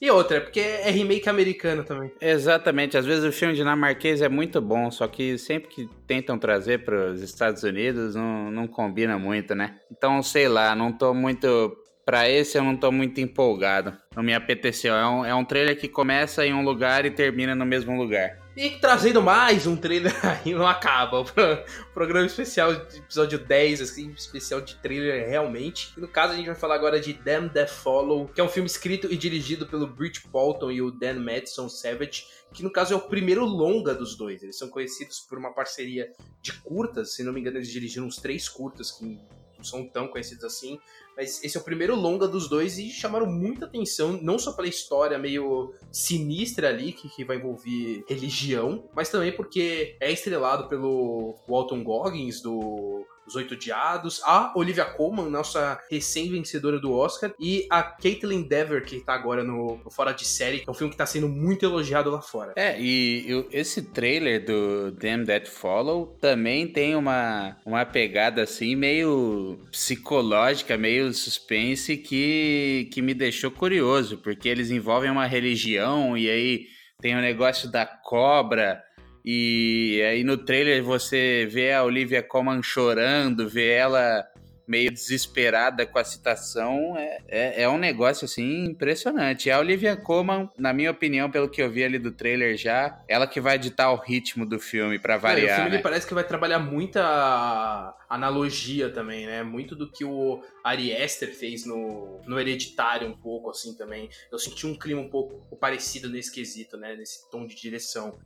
E 0.00 0.10
outra, 0.10 0.40
porque 0.40 0.60
é 0.60 0.90
remake 0.90 1.28
americano 1.28 1.84
também. 1.84 2.10
Exatamente. 2.20 2.96
Às 2.96 3.06
vezes 3.06 3.24
o 3.24 3.32
filme 3.32 3.54
dinamarquês 3.54 4.20
é 4.22 4.28
muito 4.28 4.60
bom, 4.60 4.90
só 4.90 5.06
que 5.06 5.38
sempre 5.38 5.68
que 5.68 5.88
tentam 6.06 6.38
trazer 6.38 6.84
para 6.84 7.12
os 7.12 7.22
Estados 7.22 7.62
Unidos 7.62 8.14
não, 8.14 8.50
não 8.50 8.66
combina 8.66 9.18
muito, 9.18 9.54
né? 9.54 9.78
Então, 9.90 10.22
sei 10.22 10.43
lá, 10.48 10.74
não 10.74 10.92
tô 10.92 11.14
muito. 11.14 11.76
Pra 12.04 12.28
esse 12.28 12.58
eu 12.58 12.62
não 12.62 12.76
tô 12.76 12.92
muito 12.92 13.18
empolgado. 13.20 13.96
Não 14.14 14.22
me 14.22 14.34
apeteceu. 14.34 14.94
É 14.94 15.06
um, 15.06 15.24
é 15.24 15.34
um 15.34 15.44
trailer 15.44 15.78
que 15.78 15.88
começa 15.88 16.44
em 16.44 16.52
um 16.52 16.62
lugar 16.62 17.06
e 17.06 17.10
termina 17.10 17.54
no 17.54 17.64
mesmo 17.64 17.96
lugar. 17.96 18.44
E 18.56 18.70
trazendo 18.70 19.20
mais 19.20 19.66
um 19.66 19.76
trailer 19.76 20.14
aí, 20.24 20.54
não 20.54 20.64
acaba. 20.64 21.22
O 21.22 21.92
programa 21.92 22.24
especial 22.24 22.72
de 22.72 22.98
episódio 22.98 23.36
10, 23.36 23.80
assim, 23.80 24.12
especial 24.12 24.60
de 24.60 24.76
trailer 24.76 25.28
realmente. 25.28 25.92
E 25.96 26.00
no 26.00 26.06
caso 26.06 26.34
a 26.34 26.36
gente 26.36 26.46
vai 26.46 26.54
falar 26.54 26.76
agora 26.76 27.00
de 27.00 27.14
Them 27.14 27.48
That 27.48 27.72
Follow, 27.72 28.28
que 28.28 28.40
é 28.40 28.44
um 28.44 28.48
filme 28.48 28.68
escrito 28.68 29.12
e 29.12 29.16
dirigido 29.16 29.66
pelo 29.66 29.88
Bridge 29.88 30.22
Bolton 30.28 30.70
e 30.70 30.80
o 30.80 30.92
Dan 30.92 31.14
Madison 31.14 31.68
Savage, 31.68 32.26
que 32.52 32.62
no 32.62 32.70
caso 32.70 32.94
é 32.94 32.96
o 32.96 33.00
primeiro 33.00 33.44
longa 33.44 33.92
dos 33.92 34.16
dois. 34.16 34.40
Eles 34.40 34.56
são 34.56 34.68
conhecidos 34.68 35.18
por 35.18 35.36
uma 35.36 35.52
parceria 35.52 36.12
de 36.40 36.52
curtas, 36.60 37.16
se 37.16 37.24
não 37.24 37.32
me 37.32 37.40
engano 37.40 37.56
eles 37.56 37.68
dirigiram 37.68 38.06
uns 38.06 38.18
três 38.18 38.48
curtas 38.48 38.92
que 38.92 39.18
são 39.64 39.88
tão 39.88 40.08
conhecidos 40.08 40.44
assim, 40.44 40.78
mas 41.16 41.42
esse 41.42 41.56
é 41.56 41.60
o 41.60 41.64
primeiro 41.64 41.94
longa 41.94 42.26
dos 42.26 42.48
dois 42.48 42.78
e 42.78 42.90
chamaram 42.90 43.26
muita 43.26 43.66
atenção, 43.66 44.18
não 44.20 44.38
só 44.38 44.52
pela 44.52 44.68
história 44.68 45.18
meio 45.18 45.72
sinistra 45.90 46.68
ali, 46.68 46.92
que, 46.92 47.08
que 47.08 47.24
vai 47.24 47.36
envolver 47.36 48.04
religião, 48.08 48.88
mas 48.94 49.08
também 49.08 49.32
porque 49.32 49.96
é 50.00 50.10
estrelado 50.12 50.68
pelo 50.68 51.36
Walton 51.48 51.82
Goggins, 51.82 52.40
do 52.40 53.06
os 53.26 53.34
Oito 53.34 53.56
Diados, 53.56 54.20
a 54.24 54.52
Olivia 54.56 54.84
Colman, 54.84 55.30
nossa 55.30 55.80
recém-vencedora 55.90 56.78
do 56.78 56.92
Oscar, 56.92 57.32
e 57.38 57.66
a 57.70 57.82
Caitlin 57.82 58.42
Dever, 58.42 58.84
que 58.84 59.00
tá 59.00 59.14
agora 59.14 59.42
no, 59.42 59.80
Fora 59.90 60.12
de 60.12 60.24
Série, 60.24 60.60
que 60.60 60.68
é 60.68 60.70
um 60.70 60.74
filme 60.74 60.90
que 60.90 60.96
tá 60.96 61.06
sendo 61.06 61.28
muito 61.28 61.64
elogiado 61.64 62.10
lá 62.10 62.20
fora. 62.20 62.52
É, 62.56 62.80
e 62.80 63.46
esse 63.50 63.82
trailer 63.82 64.44
do 64.44 64.92
Them 64.92 65.24
That 65.24 65.48
Follow 65.48 66.18
também 66.20 66.66
tem 66.66 66.94
uma, 66.94 67.56
uma 67.64 67.84
pegada 67.84 68.42
assim 68.42 68.76
meio 68.76 69.60
psicológica, 69.70 70.76
meio 70.76 71.12
suspense 71.12 71.96
que, 71.96 72.88
que 72.92 73.00
me 73.00 73.14
deixou 73.14 73.50
curioso, 73.50 74.18
porque 74.18 74.48
eles 74.48 74.70
envolvem 74.70 75.10
uma 75.10 75.26
religião 75.26 76.16
e 76.16 76.28
aí 76.28 76.66
tem 77.00 77.16
o 77.16 77.20
negócio 77.20 77.70
da 77.70 77.86
cobra 77.86 78.82
e 79.24 80.02
aí 80.08 80.22
no 80.22 80.36
trailer 80.36 80.82
você 80.82 81.46
vê 81.50 81.72
a 81.72 81.82
Olivia 81.82 82.22
Colman 82.22 82.62
chorando, 82.62 83.48
vê 83.48 83.70
ela 83.70 84.24
meio 84.66 84.90
desesperada 84.90 85.86
com 85.86 85.98
a 85.98 86.04
citação, 86.04 86.96
é, 86.96 87.18
é, 87.28 87.62
é, 87.62 87.68
um 87.68 87.78
negócio 87.78 88.24
assim 88.24 88.64
impressionante. 88.64 89.50
A 89.50 89.58
Olivia 89.58 89.96
Colman, 89.96 90.48
na 90.58 90.72
minha 90.72 90.90
opinião, 90.90 91.30
pelo 91.30 91.48
que 91.48 91.62
eu 91.62 91.70
vi 91.70 91.84
ali 91.84 91.98
do 91.98 92.10
trailer 92.10 92.56
já, 92.56 93.02
ela 93.08 93.26
que 93.26 93.40
vai 93.40 93.58
ditar 93.58 93.92
o 93.92 93.96
ritmo 93.96 94.46
do 94.46 94.58
filme 94.58 94.98
para 94.98 95.16
variar. 95.16 95.50
É, 95.50 95.52
o 95.52 95.62
filme 95.62 95.76
né? 95.76 95.82
parece 95.82 96.06
que 96.06 96.14
vai 96.14 96.24
trabalhar 96.24 96.58
muita 96.58 97.94
analogia 98.08 98.90
também, 98.90 99.26
né? 99.26 99.42
Muito 99.42 99.76
do 99.76 99.90
que 99.90 100.04
o 100.04 100.42
Ari 100.62 100.94
Aster 100.94 101.34
fez 101.34 101.66
no, 101.66 102.20
no 102.26 102.38
Hereditário 102.38 103.08
um 103.08 103.16
pouco 103.16 103.50
assim 103.50 103.76
também. 103.76 104.08
Eu 104.32 104.38
senti 104.38 104.66
um 104.66 104.74
clima 104.74 105.00
um 105.00 105.10
pouco 105.10 105.56
parecido 105.56 106.08
nesse 106.08 106.32
quesito, 106.32 106.76
né? 106.76 106.96
Nesse 106.96 107.30
tom 107.30 107.46
de 107.46 107.54
direção. 107.54 108.18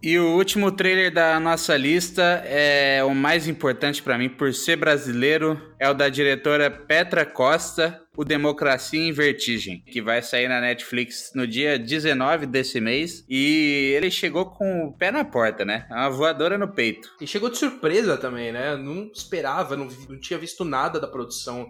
E 0.00 0.16
o 0.16 0.36
último 0.36 0.70
trailer 0.70 1.12
da 1.12 1.40
nossa 1.40 1.76
lista 1.76 2.22
é 2.46 3.02
o 3.02 3.12
mais 3.12 3.48
importante 3.48 4.00
para 4.00 4.16
mim 4.16 4.28
por 4.28 4.54
ser 4.54 4.76
brasileiro, 4.76 5.60
é 5.78 5.90
o 5.90 5.94
da 5.94 6.08
diretora 6.08 6.70
Petra 6.70 7.26
Costa, 7.26 8.00
o 8.16 8.24
Democracia 8.24 9.00
em 9.00 9.10
Vertigem, 9.10 9.82
que 9.86 10.00
vai 10.00 10.22
sair 10.22 10.48
na 10.48 10.60
Netflix 10.60 11.32
no 11.34 11.46
dia 11.46 11.76
19 11.76 12.46
desse 12.46 12.80
mês. 12.80 13.24
E 13.28 13.92
ele 13.96 14.10
chegou 14.10 14.46
com 14.46 14.86
o 14.86 14.92
pé 14.92 15.10
na 15.10 15.24
porta, 15.24 15.64
né? 15.64 15.86
Uma 15.90 16.10
voadora 16.10 16.56
no 16.56 16.68
peito. 16.68 17.10
E 17.20 17.26
chegou 17.26 17.50
de 17.50 17.58
surpresa 17.58 18.16
também, 18.16 18.52
né? 18.52 18.76
Não 18.76 19.10
esperava, 19.12 19.76
não, 19.76 19.88
não 20.08 20.18
tinha 20.18 20.38
visto 20.38 20.64
nada 20.64 21.00
da 21.00 21.08
produção 21.08 21.68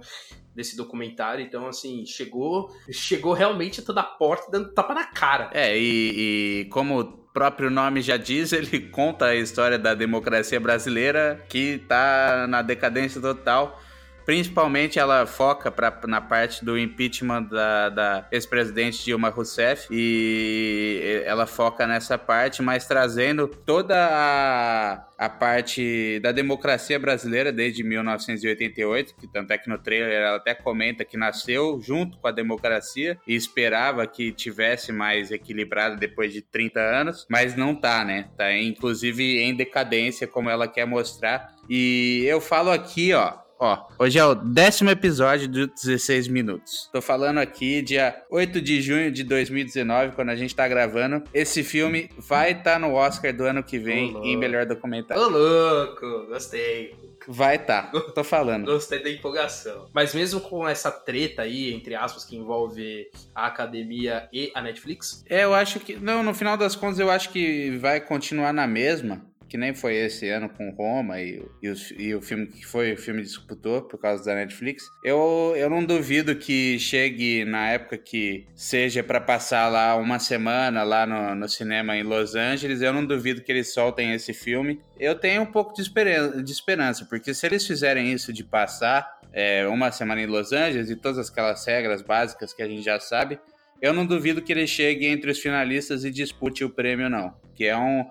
desse 0.54 0.76
documentário. 0.76 1.44
Então, 1.44 1.66
assim, 1.66 2.04
chegou 2.04 2.70
chegou 2.90 3.32
realmente 3.32 3.80
toda 3.80 4.00
a 4.00 4.04
porta 4.04 4.50
dando 4.50 4.72
tapa 4.72 4.92
na 4.92 5.04
cara. 5.04 5.50
É, 5.54 5.78
e, 5.78 6.62
e 6.62 6.64
como 6.70 7.27
próprio 7.38 7.70
nome 7.70 8.02
já 8.02 8.16
diz, 8.16 8.52
ele 8.52 8.80
conta 8.80 9.26
a 9.26 9.36
história 9.36 9.78
da 9.78 9.94
democracia 9.94 10.58
brasileira 10.58 11.40
que 11.48 11.80
está 11.80 12.48
na 12.48 12.62
decadência 12.62 13.20
total. 13.20 13.80
Principalmente 14.28 14.98
ela 14.98 15.24
foca 15.24 15.70
pra, 15.70 15.90
na 16.06 16.20
parte 16.20 16.62
do 16.62 16.78
impeachment 16.78 17.44
da, 17.44 17.88
da 17.88 18.28
ex-presidente 18.30 19.02
Dilma 19.02 19.30
Rousseff 19.30 19.88
e 19.90 21.22
ela 21.24 21.46
foca 21.46 21.86
nessa 21.86 22.18
parte, 22.18 22.60
mas 22.60 22.86
trazendo 22.86 23.48
toda 23.48 23.96
a, 23.96 25.06
a 25.16 25.30
parte 25.30 26.20
da 26.20 26.30
democracia 26.30 26.98
brasileira 26.98 27.50
desde 27.50 27.82
1988, 27.82 29.16
que 29.16 29.26
tanto 29.26 29.50
é 29.50 29.56
que 29.56 29.70
no 29.70 29.78
trailer 29.78 30.12
ela 30.12 30.36
até 30.36 30.54
comenta 30.54 31.06
que 31.06 31.16
nasceu 31.16 31.80
junto 31.80 32.18
com 32.18 32.28
a 32.28 32.30
democracia 32.30 33.18
e 33.26 33.34
esperava 33.34 34.06
que 34.06 34.30
tivesse 34.30 34.92
mais 34.92 35.30
equilibrado 35.30 35.96
depois 35.96 36.34
de 36.34 36.42
30 36.42 36.78
anos, 36.78 37.26
mas 37.30 37.56
não 37.56 37.74
tá, 37.74 38.04
né? 38.04 38.28
Tá 38.36 38.52
inclusive 38.52 39.38
em 39.40 39.56
decadência, 39.56 40.26
como 40.26 40.50
ela 40.50 40.68
quer 40.68 40.84
mostrar. 40.84 41.56
E 41.66 42.24
eu 42.26 42.42
falo 42.42 42.70
aqui, 42.70 43.14
ó, 43.14 43.47
Ó, 43.60 43.88
hoje 43.98 44.16
é 44.20 44.24
o 44.24 44.36
décimo 44.36 44.88
episódio 44.88 45.48
de 45.48 45.66
16 45.66 46.28
minutos. 46.28 46.88
Tô 46.92 47.02
falando 47.02 47.38
aqui 47.38 47.82
dia 47.82 48.22
8 48.30 48.60
de 48.60 48.80
junho 48.80 49.10
de 49.10 49.24
2019, 49.24 50.14
quando 50.14 50.28
a 50.28 50.36
gente 50.36 50.54
tá 50.54 50.68
gravando. 50.68 51.24
Esse 51.34 51.64
filme 51.64 52.08
vai 52.16 52.52
estar 52.52 52.74
tá 52.74 52.78
no 52.78 52.94
Oscar 52.94 53.34
do 53.34 53.42
ano 53.42 53.64
que 53.64 53.76
vem 53.76 54.16
em 54.22 54.36
melhor 54.36 54.64
documentário. 54.64 55.24
Ô, 55.24 55.28
louco, 55.28 56.28
gostei. 56.28 56.94
Vai 57.26 57.58
tá, 57.58 57.90
tô 58.14 58.22
falando. 58.22 58.66
Gostei 58.66 59.02
da 59.02 59.10
empolgação. 59.10 59.86
Mas 59.92 60.14
mesmo 60.14 60.40
com 60.40 60.66
essa 60.66 60.92
treta 60.92 61.42
aí, 61.42 61.74
entre 61.74 61.96
aspas, 61.96 62.24
que 62.24 62.36
envolve 62.36 63.10
a 63.34 63.46
academia 63.46 64.28
e 64.32 64.52
a 64.54 64.62
Netflix? 64.62 65.24
É, 65.28 65.42
eu 65.42 65.52
acho 65.52 65.80
que. 65.80 65.96
Não, 65.96 66.22
no 66.22 66.32
final 66.32 66.56
das 66.56 66.76
contas, 66.76 67.00
eu 67.00 67.10
acho 67.10 67.30
que 67.30 67.76
vai 67.78 68.00
continuar 68.00 68.52
na 68.52 68.68
mesma 68.68 69.27
que 69.48 69.56
nem 69.56 69.74
foi 69.74 69.96
esse 69.96 70.28
ano 70.28 70.48
com 70.48 70.70
Roma 70.70 71.20
e, 71.20 71.42
e, 71.62 71.68
os, 71.68 71.90
e, 71.96 72.14
o 72.14 72.20
filme 72.20 72.46
que 72.46 72.66
foi 72.66 72.92
o 72.92 72.96
filme 72.96 73.22
disputou 73.22 73.82
por 73.82 73.98
causa 73.98 74.24
da 74.24 74.34
Netflix. 74.34 74.84
Eu, 75.02 75.54
eu 75.56 75.70
não 75.70 75.84
duvido 75.84 76.36
que 76.36 76.78
chegue 76.78 77.44
na 77.44 77.70
época 77.70 77.96
que 77.96 78.46
seja 78.54 79.02
para 79.02 79.20
passar 79.20 79.68
lá 79.68 79.96
uma 79.96 80.18
semana 80.18 80.82
lá 80.82 81.06
no, 81.06 81.34
no 81.34 81.48
cinema 81.48 81.96
em 81.96 82.02
Los 82.02 82.34
Angeles. 82.34 82.82
Eu 82.82 82.92
não 82.92 83.04
duvido 83.04 83.42
que 83.42 83.50
eles 83.50 83.72
soltem 83.72 84.12
esse 84.12 84.34
filme. 84.34 84.80
Eu 84.98 85.14
tenho 85.14 85.42
um 85.42 85.46
pouco 85.46 85.74
de 85.74 85.80
esperança, 85.80 86.42
de 86.42 86.52
esperança 86.52 87.06
porque 87.06 87.32
se 87.32 87.46
eles 87.46 87.66
fizerem 87.66 88.12
isso 88.12 88.32
de 88.32 88.44
passar 88.44 89.18
é, 89.32 89.66
uma 89.66 89.90
semana 89.90 90.20
em 90.20 90.26
Los 90.26 90.52
Angeles 90.52 90.90
e 90.90 90.96
todas 90.96 91.30
aquelas 91.30 91.64
regras 91.64 92.02
básicas 92.02 92.52
que 92.52 92.62
a 92.62 92.68
gente 92.68 92.82
já 92.82 93.00
sabe, 93.00 93.38
eu 93.80 93.92
não 93.92 94.04
duvido 94.04 94.42
que 94.42 94.52
ele 94.52 94.66
chegue 94.66 95.06
entre 95.06 95.30
os 95.30 95.38
finalistas 95.38 96.04
e 96.04 96.10
dispute 96.10 96.64
o 96.64 96.70
prêmio, 96.70 97.08
não. 97.08 97.34
Que 97.54 97.66
é 97.66 97.76
um 97.76 98.04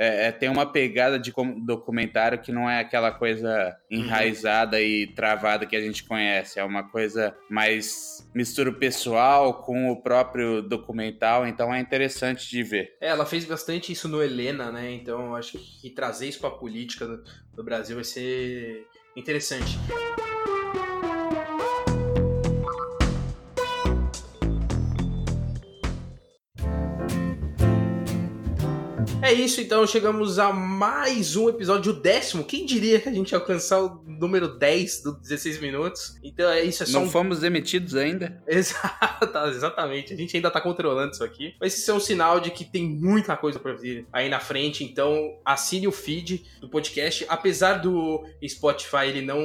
é, 0.00 0.28
é, 0.28 0.32
tem 0.32 0.48
uma 0.48 0.64
pegada 0.64 1.18
de 1.18 1.30
documentário 1.58 2.40
que 2.40 2.50
não 2.50 2.68
é 2.70 2.80
aquela 2.80 3.12
coisa 3.12 3.76
enraizada 3.90 4.78
uhum. 4.78 4.82
e 4.82 5.06
travada 5.08 5.66
que 5.66 5.76
a 5.76 5.80
gente 5.80 6.04
conhece. 6.04 6.58
É 6.58 6.64
uma 6.64 6.82
coisa 6.82 7.36
mais 7.50 8.26
mistura 8.34 8.72
pessoal 8.72 9.62
com 9.62 9.90
o 9.90 10.00
próprio 10.00 10.62
documental, 10.62 11.46
então 11.46 11.74
é 11.74 11.78
interessante 11.78 12.48
de 12.48 12.62
ver. 12.62 12.96
É, 12.98 13.08
ela 13.08 13.26
fez 13.26 13.44
bastante 13.44 13.92
isso 13.92 14.08
no 14.08 14.22
Helena, 14.22 14.72
né? 14.72 14.90
Então 14.90 15.34
acho 15.34 15.58
que 15.58 15.90
trazer 15.90 16.28
isso 16.28 16.40
para 16.40 16.48
a 16.48 16.52
política 16.52 17.06
do, 17.06 17.22
do 17.54 17.62
Brasil 17.62 17.96
vai 17.96 18.04
ser 18.04 18.86
interessante. 19.14 19.78
É 29.30 29.32
isso, 29.32 29.60
então 29.60 29.86
chegamos 29.86 30.40
a 30.40 30.52
mais 30.52 31.36
um 31.36 31.48
episódio, 31.48 31.92
o 31.92 31.94
décimo. 31.94 32.42
Quem 32.42 32.66
diria 32.66 32.98
que 32.98 33.08
a 33.08 33.12
gente 33.12 33.30
ia 33.30 33.38
alcançar 33.38 33.80
o 33.80 34.02
número 34.04 34.58
10 34.58 35.04
do 35.04 35.12
16 35.12 35.60
minutos? 35.60 36.16
Então 36.20 36.50
é 36.50 36.64
isso, 36.64 36.82
é 36.82 36.86
só 36.86 36.98
Não 36.98 37.06
um... 37.06 37.08
fomos 37.10 37.38
demitidos 37.38 37.94
ainda? 37.94 38.42
Exato, 38.44 39.38
exatamente. 39.46 40.12
A 40.12 40.16
gente 40.16 40.36
ainda 40.36 40.50
tá 40.50 40.60
controlando 40.60 41.12
isso 41.12 41.22
aqui. 41.22 41.54
Mas 41.60 41.78
isso 41.78 41.88
é 41.88 41.94
um 41.94 42.00
sinal 42.00 42.40
de 42.40 42.50
que 42.50 42.64
tem 42.64 42.84
muita 42.84 43.36
coisa 43.36 43.60
pra 43.60 43.72
vir 43.72 44.04
aí 44.12 44.28
na 44.28 44.40
frente. 44.40 44.82
Então 44.82 45.38
assine 45.44 45.86
o 45.86 45.92
feed 45.92 46.44
do 46.60 46.68
podcast. 46.68 47.24
Apesar 47.28 47.74
do 47.74 48.26
Spotify 48.44 49.06
ele 49.06 49.22
não 49.22 49.40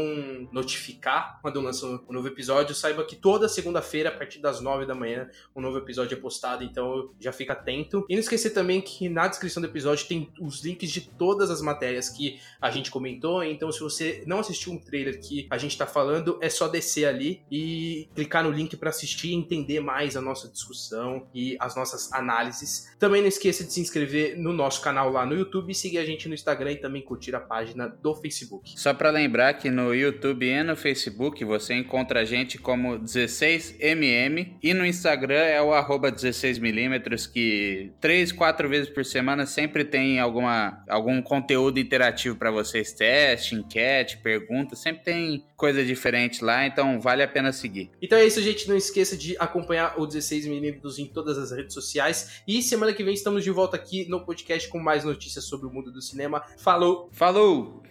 notificar 0.52 1.38
quando 1.43 1.62
lança 1.62 1.86
um 1.86 2.02
novo 2.10 2.28
episódio, 2.28 2.74
saiba 2.74 3.04
que 3.04 3.15
toda 3.15 3.48
segunda-feira, 3.48 4.10
a 4.10 4.12
partir 4.12 4.39
das 4.39 4.60
9 4.60 4.88
da 4.88 4.95
manhã, 4.95 5.30
um 5.56 5.62
novo 5.62 5.78
episódio 5.78 6.17
é 6.17 6.19
postado. 6.19 6.63
Então 6.63 7.13
já 7.19 7.32
fica 7.32 7.54
atento. 7.54 8.04
E 8.10 8.15
não 8.15 8.19
esquecer 8.19 8.50
também 8.50 8.82
que 8.82 9.08
na 9.08 9.28
descrição 9.28 9.62
do 9.62 9.74
episódio 9.75 10.07
tem 10.07 10.29
os 10.39 10.63
links 10.63 10.89
de 10.89 11.01
todas 11.01 11.51
as 11.51 11.61
matérias 11.61 12.09
que 12.09 12.39
a 12.61 12.71
gente 12.71 12.89
comentou. 12.89 13.43
Então, 13.43 13.71
se 13.71 13.79
você 13.79 14.23
não 14.25 14.39
assistiu 14.39 14.73
um 14.73 14.79
trailer 14.79 15.19
que 15.19 15.47
a 15.49 15.57
gente 15.57 15.77
tá 15.77 15.85
falando, 15.85 16.39
é 16.41 16.49
só 16.49 16.67
descer 16.67 17.05
ali 17.05 17.41
e 17.51 18.07
clicar 18.15 18.43
no 18.43 18.51
link 18.51 18.75
para 18.77 18.89
assistir 18.89 19.29
e 19.29 19.33
entender 19.33 19.79
mais 19.79 20.15
a 20.15 20.21
nossa 20.21 20.47
discussão 20.47 21.27
e 21.33 21.55
as 21.59 21.75
nossas 21.75 22.11
análises. 22.11 22.95
Também 22.97 23.21
não 23.21 23.27
esqueça 23.27 23.63
de 23.63 23.71
se 23.71 23.81
inscrever 23.81 24.38
no 24.38 24.53
nosso 24.53 24.81
canal 24.81 25.11
lá 25.11 25.25
no 25.25 25.35
YouTube 25.35 25.73
seguir 25.75 25.97
a 25.97 26.05
gente 26.05 26.27
no 26.27 26.33
Instagram 26.33 26.71
e 26.71 26.77
também 26.77 27.01
curtir 27.01 27.35
a 27.35 27.39
página 27.39 27.88
do 27.88 28.15
Facebook. 28.15 28.79
Só 28.79 28.93
para 28.93 29.11
lembrar 29.11 29.53
que 29.55 29.69
no 29.69 29.93
YouTube 29.93 30.45
e 30.45 30.63
no 30.63 30.75
Facebook 30.75 31.43
você 31.43 31.75
encontra 31.75 32.21
a 32.21 32.25
gente 32.25 32.57
como 32.57 32.99
16mm 32.99 34.55
e 34.63 34.73
no 34.73 34.85
Instagram 34.85 35.35
é 35.35 35.61
o 35.61 35.73
arroba 35.73 36.11
16mm 36.11 37.31
que 37.31 37.91
3, 37.99 38.31
4 38.31 38.69
vezes 38.69 38.89
por 38.89 39.05
semana 39.05 39.45
sempre 39.65 39.84
tem 39.84 40.19
alguma, 40.19 40.84
algum 40.88 41.19
conteúdo 41.23 41.80
interativo 41.80 42.36
para 42.36 42.51
vocês, 42.51 42.93
teste, 42.93 43.56
enquete, 43.56 44.19
pergunta, 44.19 44.75
sempre 44.75 45.04
tem 45.04 45.43
coisa 45.58 45.84
diferente 45.84 46.43
lá, 46.43 46.67
então 46.67 47.01
vale 47.01 47.23
a 47.23 47.28
pena 47.28 47.51
seguir. 47.51 47.89
Então 47.99 48.17
é 48.17 48.25
isso, 48.25 48.41
gente. 48.41 48.69
Não 48.69 48.78
esqueça 48.78 49.17
de 49.17 49.36
acompanhar 49.39 49.99
o 49.99 50.08
16mm 50.08 50.99
em 50.99 51.08
todas 51.08 51.38
as 51.38 51.51
redes 51.51 51.73
sociais. 51.73 52.41
E 52.47 52.62
semana 52.62 52.93
que 52.93 53.04
vem 53.04 53.13
estamos 53.13 53.43
de 53.43 53.49
volta 53.49 53.75
aqui 53.75 54.08
no 54.08 54.23
podcast 54.23 54.69
com 54.69 54.78
mais 54.78 55.04
notícias 55.04 55.45
sobre 55.45 55.65
o 55.65 55.71
mundo 55.71 55.91
do 55.91 56.01
cinema. 56.01 56.43
Falou! 56.58 57.10
Falou! 57.12 57.86